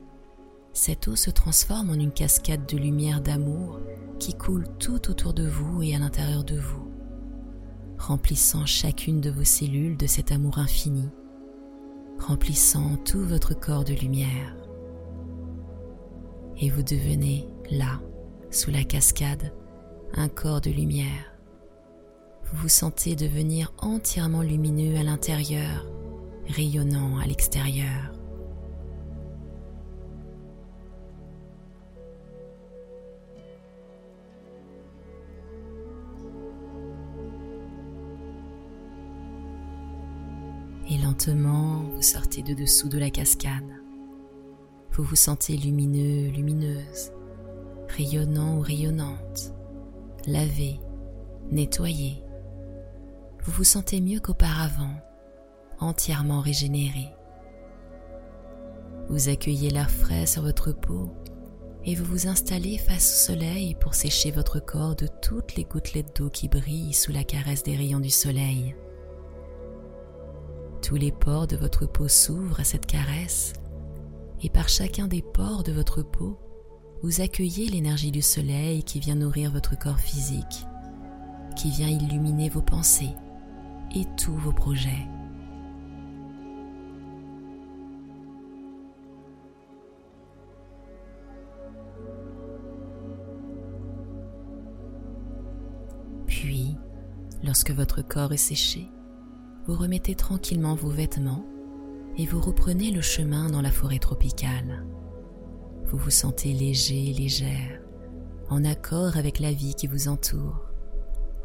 cette 0.74 1.08
eau 1.08 1.16
se 1.16 1.30
transforme 1.30 1.92
en 1.92 1.94
une 1.94 2.12
cascade 2.12 2.66
de 2.66 2.78
lumière 2.78 3.22
d'amour 3.22 3.80
qui 4.18 4.34
coule 4.34 4.66
tout 4.80 5.12
autour 5.12 5.36
de 5.36 5.48
vous 5.48 5.84
et 5.84 5.94
à 5.94 6.00
l'intérieur 6.00 6.44
de 6.44 6.58
vous 6.58 6.97
remplissant 7.98 8.66
chacune 8.66 9.22
de 9.22 9.30
vos 9.30 9.44
cellules 9.44 9.98
de 9.98 10.08
cet 10.08 10.32
amour 10.32 10.60
infini, 10.60 11.10
remplissant 12.20 12.98
tout 12.98 13.24
votre 13.24 13.54
corps 13.54 13.84
de 13.84 13.94
lumière. 13.94 14.56
Et 16.60 16.70
vous 16.70 16.84
devenez 16.84 17.48
là, 17.70 18.00
sous 18.50 18.72
la 18.72 18.84
cascade, 18.84 19.54
un 20.14 20.30
corps 20.30 20.62
de 20.62 20.72
lumière. 20.72 21.34
Vous 22.46 22.58
vous 22.62 22.70
sentez 22.70 23.16
devenir 23.16 23.74
entièrement 23.80 24.42
lumineux 24.42 24.98
à 24.98 25.04
l'intérieur, 25.04 25.86
rayonnant 26.48 27.18
à 27.18 27.26
l'extérieur. 27.26 28.17
Lentement 41.18 41.84
vous 41.96 42.02
sortez 42.04 42.44
de 42.44 42.54
dessous 42.54 42.90
de 42.90 43.00
la 43.00 43.10
cascade. 43.10 43.74
Vous 44.92 45.04
vous 45.04 45.16
sentez 45.16 45.58
lumineux, 45.58 46.30
lumineuse, 46.30 47.12
rayonnant 47.88 48.58
ou 48.58 48.62
rayonnante, 48.62 49.52
lavé, 50.28 50.80
nettoyé. 51.50 52.24
Vous 53.44 53.52
vous 53.52 53.64
sentez 53.64 54.00
mieux 54.00 54.20
qu'auparavant, 54.20 54.94
entièrement 55.80 56.42
régénéré. 56.42 57.08
Vous 59.10 59.30
accueillez 59.30 59.72
l'air 59.72 59.90
frais 59.90 60.28
sur 60.28 60.44
votre 60.44 60.72
peau 60.72 61.10
et 61.84 61.96
vous 61.96 62.06
vous 62.06 62.28
installez 62.28 62.78
face 62.78 63.12
au 63.12 63.34
soleil 63.34 63.74
pour 63.74 63.96
sécher 63.96 64.30
votre 64.30 64.60
corps 64.60 64.96
de 64.96 65.08
toutes 65.08 65.56
les 65.56 65.64
gouttelettes 65.64 66.16
d'eau 66.16 66.30
qui 66.30 66.48
brillent 66.48 66.94
sous 66.94 67.12
la 67.12 67.24
caresse 67.24 67.64
des 67.64 67.76
rayons 67.76 68.02
du 68.02 68.12
soleil. 68.12 68.76
Tous 70.82 70.96
les 70.96 71.12
pores 71.12 71.48
de 71.48 71.58
votre 71.58 71.86
peau 71.86 72.08
s'ouvrent 72.08 72.60
à 72.60 72.64
cette 72.64 72.86
caresse 72.86 73.54
et 74.44 74.50
par 74.50 74.70
chacun 74.70 75.08
des 75.08 75.22
pores 75.22 75.64
de 75.64 75.72
votre 75.72 76.02
peau, 76.02 76.38
vous 77.04 77.22
accueillez 77.22 77.68
l'énergie 77.70 78.12
du 78.12 78.22
soleil 78.22 78.84
qui 78.84 79.00
vient 79.00 79.16
nourrir 79.16 79.52
votre 79.52 79.78
corps 79.78 80.00
physique, 80.00 80.66
qui 81.56 81.70
vient 81.72 81.90
illuminer 81.90 82.50
vos 82.50 82.62
pensées 82.62 83.14
et 83.96 84.06
tous 84.18 84.36
vos 84.36 84.52
projets. 84.52 85.08
Puis, 96.28 96.76
lorsque 97.44 97.72
votre 97.72 98.02
corps 98.02 98.34
est 98.34 98.38
séché, 98.38 98.88
vous 99.68 99.76
remettez 99.76 100.16
tranquillement 100.16 100.76
vos 100.76 100.90
vêtements 100.90 101.46
et 102.18 102.26
vous 102.26 102.40
reprenez 102.40 102.90
le 102.90 103.02
chemin 103.02 103.50
dans 103.50 103.62
la 103.62 103.70
forêt 103.70 104.00
tropicale. 104.00 104.86
Vous 105.86 105.98
vous 105.98 106.10
sentez 106.10 106.54
léger 106.54 107.10
et 107.10 107.14
légère, 107.14 107.82
en 108.50 108.64
accord 108.64 109.18
avec 109.18 109.40
la 109.40 109.52
vie 109.52 109.76
qui 109.76 109.88
vous 109.88 110.08
entoure, 110.08 110.72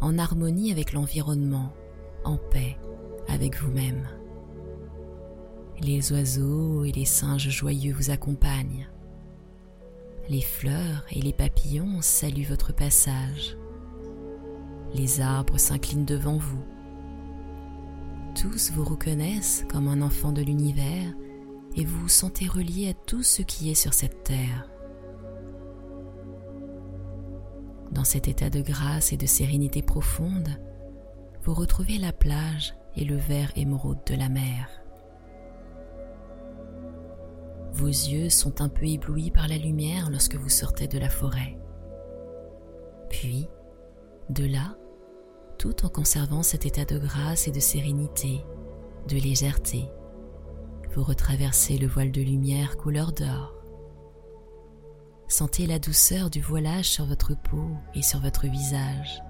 en 0.00 0.18
harmonie 0.18 0.70
avec 0.70 0.92
l'environnement, 0.92 1.72
en 2.24 2.36
paix 2.36 2.76
avec 3.26 3.60
vous-même. 3.60 4.06
Les 5.80 6.12
oiseaux 6.12 6.84
et 6.84 6.92
les 6.92 7.04
singes 7.04 7.50
joyeux 7.50 7.92
vous 7.92 8.10
accompagnent. 8.10 8.88
Les 10.28 10.42
fleurs 10.42 11.04
et 11.10 11.20
les 11.20 11.32
papillons 11.32 12.00
saluent 12.02 12.48
votre 12.48 12.72
passage. 12.72 13.56
Les 14.94 15.20
arbres 15.20 15.58
s'inclinent 15.58 16.04
devant 16.04 16.36
vous 16.36 16.64
tous 18.34 18.70
vous 18.72 18.84
reconnaissent 18.84 19.64
comme 19.70 19.88
un 19.88 20.02
enfant 20.02 20.32
de 20.32 20.42
l'univers 20.42 21.12
et 21.76 21.84
vous 21.84 22.00
vous 22.00 22.08
sentez 22.08 22.46
relié 22.46 22.90
à 22.90 22.94
tout 22.94 23.22
ce 23.22 23.42
qui 23.42 23.70
est 23.70 23.74
sur 23.74 23.94
cette 23.94 24.24
terre. 24.24 24.68
Dans 27.90 28.04
cet 28.04 28.28
état 28.28 28.50
de 28.50 28.60
grâce 28.60 29.12
et 29.12 29.16
de 29.16 29.26
sérénité 29.26 29.82
profonde, 29.82 30.48
vous 31.44 31.54
retrouvez 31.54 31.98
la 31.98 32.12
plage 32.12 32.74
et 32.96 33.04
le 33.04 33.16
vert 33.16 33.52
émeraude 33.56 34.00
de 34.06 34.14
la 34.14 34.28
mer. 34.28 34.68
Vos 37.72 37.86
yeux 37.86 38.28
sont 38.28 38.60
un 38.60 38.68
peu 38.68 38.86
éblouis 38.86 39.30
par 39.30 39.48
la 39.48 39.56
lumière 39.56 40.10
lorsque 40.10 40.36
vous 40.36 40.48
sortez 40.48 40.88
de 40.88 40.98
la 40.98 41.08
forêt. 41.08 41.58
Puis, 43.08 43.48
de 44.30 44.44
là, 44.44 44.76
tout 45.62 45.86
en 45.86 45.88
conservant 45.88 46.42
cet 46.42 46.66
état 46.66 46.84
de 46.84 46.98
grâce 46.98 47.46
et 47.46 47.52
de 47.52 47.60
sérénité, 47.60 48.44
de 49.06 49.16
légèreté. 49.16 49.84
Vous 50.92 51.04
retraversez 51.04 51.78
le 51.78 51.86
voile 51.86 52.10
de 52.10 52.20
lumière 52.20 52.76
couleur 52.76 53.12
d'or. 53.12 53.54
Sentez 55.28 55.68
la 55.68 55.78
douceur 55.78 56.30
du 56.30 56.40
voilage 56.40 56.86
sur 56.86 57.04
votre 57.04 57.40
peau 57.40 57.68
et 57.94 58.02
sur 58.02 58.18
votre 58.18 58.48
visage. 58.48 59.22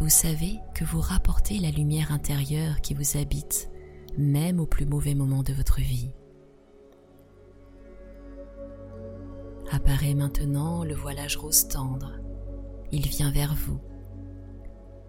Vous 0.00 0.08
savez 0.08 0.58
que 0.74 0.84
vous 0.84 1.00
rapportez 1.00 1.60
la 1.60 1.70
lumière 1.70 2.10
intérieure 2.10 2.80
qui 2.80 2.94
vous 2.94 3.16
habite, 3.16 3.70
même 4.18 4.58
au 4.58 4.66
plus 4.66 4.86
mauvais 4.86 5.14
moment 5.14 5.44
de 5.44 5.52
votre 5.52 5.78
vie. 5.78 6.10
Apparaît 9.70 10.14
maintenant 10.14 10.82
le 10.82 10.96
voilage 10.96 11.36
rose 11.36 11.68
tendre. 11.68 12.10
Il 12.90 13.06
vient 13.06 13.30
vers 13.30 13.54
vous 13.54 13.78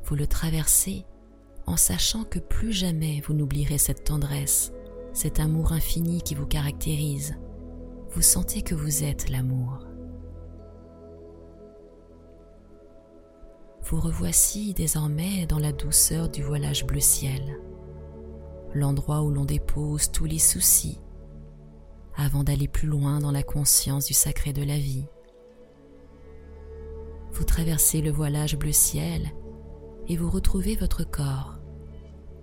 vous 0.06 0.16
le 0.16 0.28
traversez 0.28 1.06
en 1.66 1.78
sachant 1.78 2.24
que 2.24 2.40
plus 2.40 2.72
jamais 2.72 3.22
vous 3.22 3.34
n'oublierez 3.34 3.80
cette 3.80 4.04
tendresse, 4.04 4.72
cet 5.14 5.40
amour 5.40 5.74
infini 5.74 6.22
qui 6.22 6.36
vous 6.36 6.46
caractérise. 6.46 7.36
Vous 8.12 8.22
sentez 8.22 8.62
que 8.62 8.76
vous 8.76 9.04
êtes 9.04 9.30
l'amour. 9.30 9.80
Vous 13.84 14.00
revoici 14.00 14.74
désormais 14.74 15.46
dans 15.48 15.60
la 15.60 15.72
douceur 15.72 16.30
du 16.30 16.44
voilage 16.44 16.86
bleu 16.86 17.00
ciel, 17.00 17.60
l'endroit 18.74 19.22
où 19.22 19.32
l'on 19.32 19.46
dépose 19.46 20.12
tous 20.12 20.26
les 20.26 20.40
soucis, 20.40 21.00
avant 22.16 22.44
d'aller 22.44 22.68
plus 22.68 22.88
loin 22.88 23.20
dans 23.20 23.32
la 23.32 23.44
conscience 23.44 24.06
du 24.06 24.14
sacré 24.14 24.54
de 24.54 24.64
la 24.64 24.78
vie. 24.78 25.06
Vous 27.32 27.44
traversez 27.44 28.02
le 28.02 28.12
voilage 28.12 28.58
bleu 28.58 28.72
ciel 28.72 29.32
et 30.08 30.18
vous 30.18 30.30
retrouvez 30.30 30.76
votre 30.76 31.04
corps, 31.04 31.60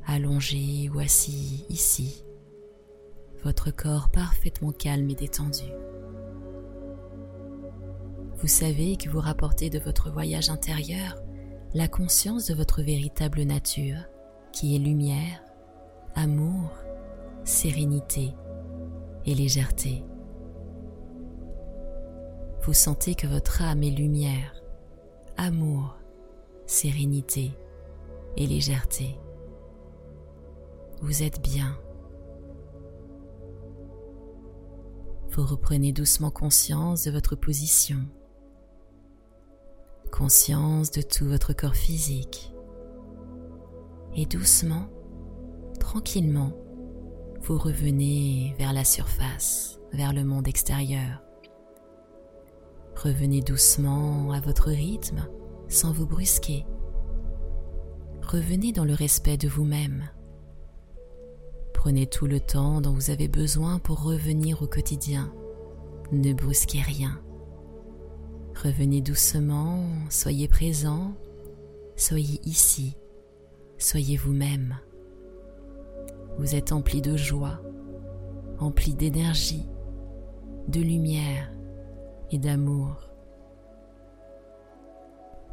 allongé 0.06 0.90
ou 0.92 0.98
assis 0.98 1.64
ici, 1.68 2.24
votre 3.44 3.70
corps 3.70 4.10
parfaitement 4.10 4.72
calme 4.72 5.08
et 5.10 5.14
détendu. 5.14 5.64
Vous 8.38 8.48
savez 8.48 8.96
que 8.96 9.08
vous 9.08 9.20
rapportez 9.20 9.70
de 9.70 9.78
votre 9.78 10.10
voyage 10.10 10.50
intérieur 10.50 11.16
la 11.74 11.88
conscience 11.88 12.46
de 12.46 12.54
votre 12.54 12.82
véritable 12.82 13.42
nature 13.42 14.04
qui 14.52 14.76
est 14.76 14.78
lumière, 14.78 15.42
amour, 16.14 16.70
sérénité 17.44 18.34
et 19.24 19.34
légèreté. 19.34 20.04
Vous 22.62 22.74
sentez 22.74 23.14
que 23.14 23.26
votre 23.26 23.62
âme 23.62 23.82
est 23.82 23.90
lumière, 23.90 24.54
amour, 25.36 25.96
sérénité 26.66 27.52
et 28.36 28.46
légèreté. 28.46 29.18
Vous 31.00 31.22
êtes 31.22 31.42
bien. 31.42 31.76
Vous 35.30 35.44
reprenez 35.44 35.92
doucement 35.92 36.30
conscience 36.30 37.04
de 37.04 37.10
votre 37.10 37.36
position, 37.36 37.98
conscience 40.10 40.90
de 40.90 41.02
tout 41.02 41.26
votre 41.26 41.54
corps 41.54 41.74
physique. 41.74 42.52
Et 44.14 44.26
doucement, 44.26 44.88
tranquillement, 45.80 46.52
vous 47.40 47.58
revenez 47.58 48.54
vers 48.58 48.74
la 48.74 48.84
surface, 48.84 49.80
vers 49.92 50.12
le 50.12 50.22
monde 50.22 50.46
extérieur. 50.46 51.22
Revenez 52.94 53.40
doucement 53.40 54.32
à 54.32 54.40
votre 54.40 54.68
rythme 54.68 55.26
sans 55.72 55.90
vous 55.90 56.06
brusquer. 56.06 56.66
Revenez 58.22 58.72
dans 58.72 58.84
le 58.84 58.94
respect 58.94 59.38
de 59.38 59.48
vous-même. 59.48 60.08
Prenez 61.72 62.06
tout 62.06 62.26
le 62.26 62.40
temps 62.40 62.80
dont 62.80 62.92
vous 62.92 63.10
avez 63.10 63.26
besoin 63.26 63.78
pour 63.78 64.02
revenir 64.02 64.62
au 64.62 64.66
quotidien. 64.66 65.32
Ne 66.12 66.34
brusquez 66.34 66.80
rien. 66.80 67.20
Revenez 68.62 69.00
doucement, 69.00 69.84
soyez 70.10 70.46
présent, 70.46 71.14
soyez 71.96 72.40
ici, 72.44 72.96
soyez 73.78 74.18
vous-même. 74.18 74.76
Vous 76.38 76.54
êtes 76.54 76.72
empli 76.72 77.00
de 77.00 77.16
joie, 77.16 77.60
empli 78.58 78.94
d'énergie, 78.94 79.66
de 80.68 80.80
lumière 80.80 81.50
et 82.30 82.38
d'amour. 82.38 83.11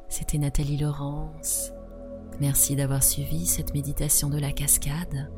C'était 0.10 0.40
Nathalie 0.40 0.78
Laurence. 0.78 1.72
Merci 2.40 2.76
d'avoir 2.76 3.04
suivi 3.04 3.46
cette 3.46 3.76
méditation 3.76 4.30
de 4.30 4.40
la 4.40 4.52
cascade. 4.52 5.32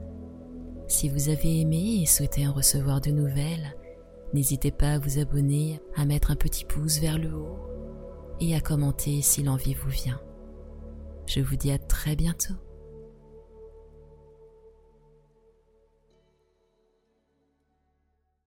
Si 0.88 1.10
vous 1.10 1.28
avez 1.28 1.60
aimé 1.60 2.00
et 2.02 2.06
souhaitez 2.06 2.48
en 2.48 2.54
recevoir 2.54 3.02
de 3.02 3.12
nouvelles, 3.12 3.76
n'hésitez 4.34 4.72
pas 4.72 4.94
à 4.94 5.00
vous 5.00 5.20
abonner, 5.20 5.82
à 5.96 6.06
mettre 6.06 6.32
un 6.32 6.38
petit 6.38 6.64
pouce 6.64 7.00
vers 7.00 7.18
le 7.18 7.36
haut 7.36 7.60
et 8.40 8.56
à 8.56 8.62
commenter 8.62 9.22
si 9.22 9.44
l'envie 9.44 9.74
vous 9.74 9.90
vient. 9.90 10.22
Je 11.28 11.42
vous 11.42 11.58
dis 11.58 11.72
à 11.72 11.78
très 11.78 12.16
bientôt. 12.16 12.56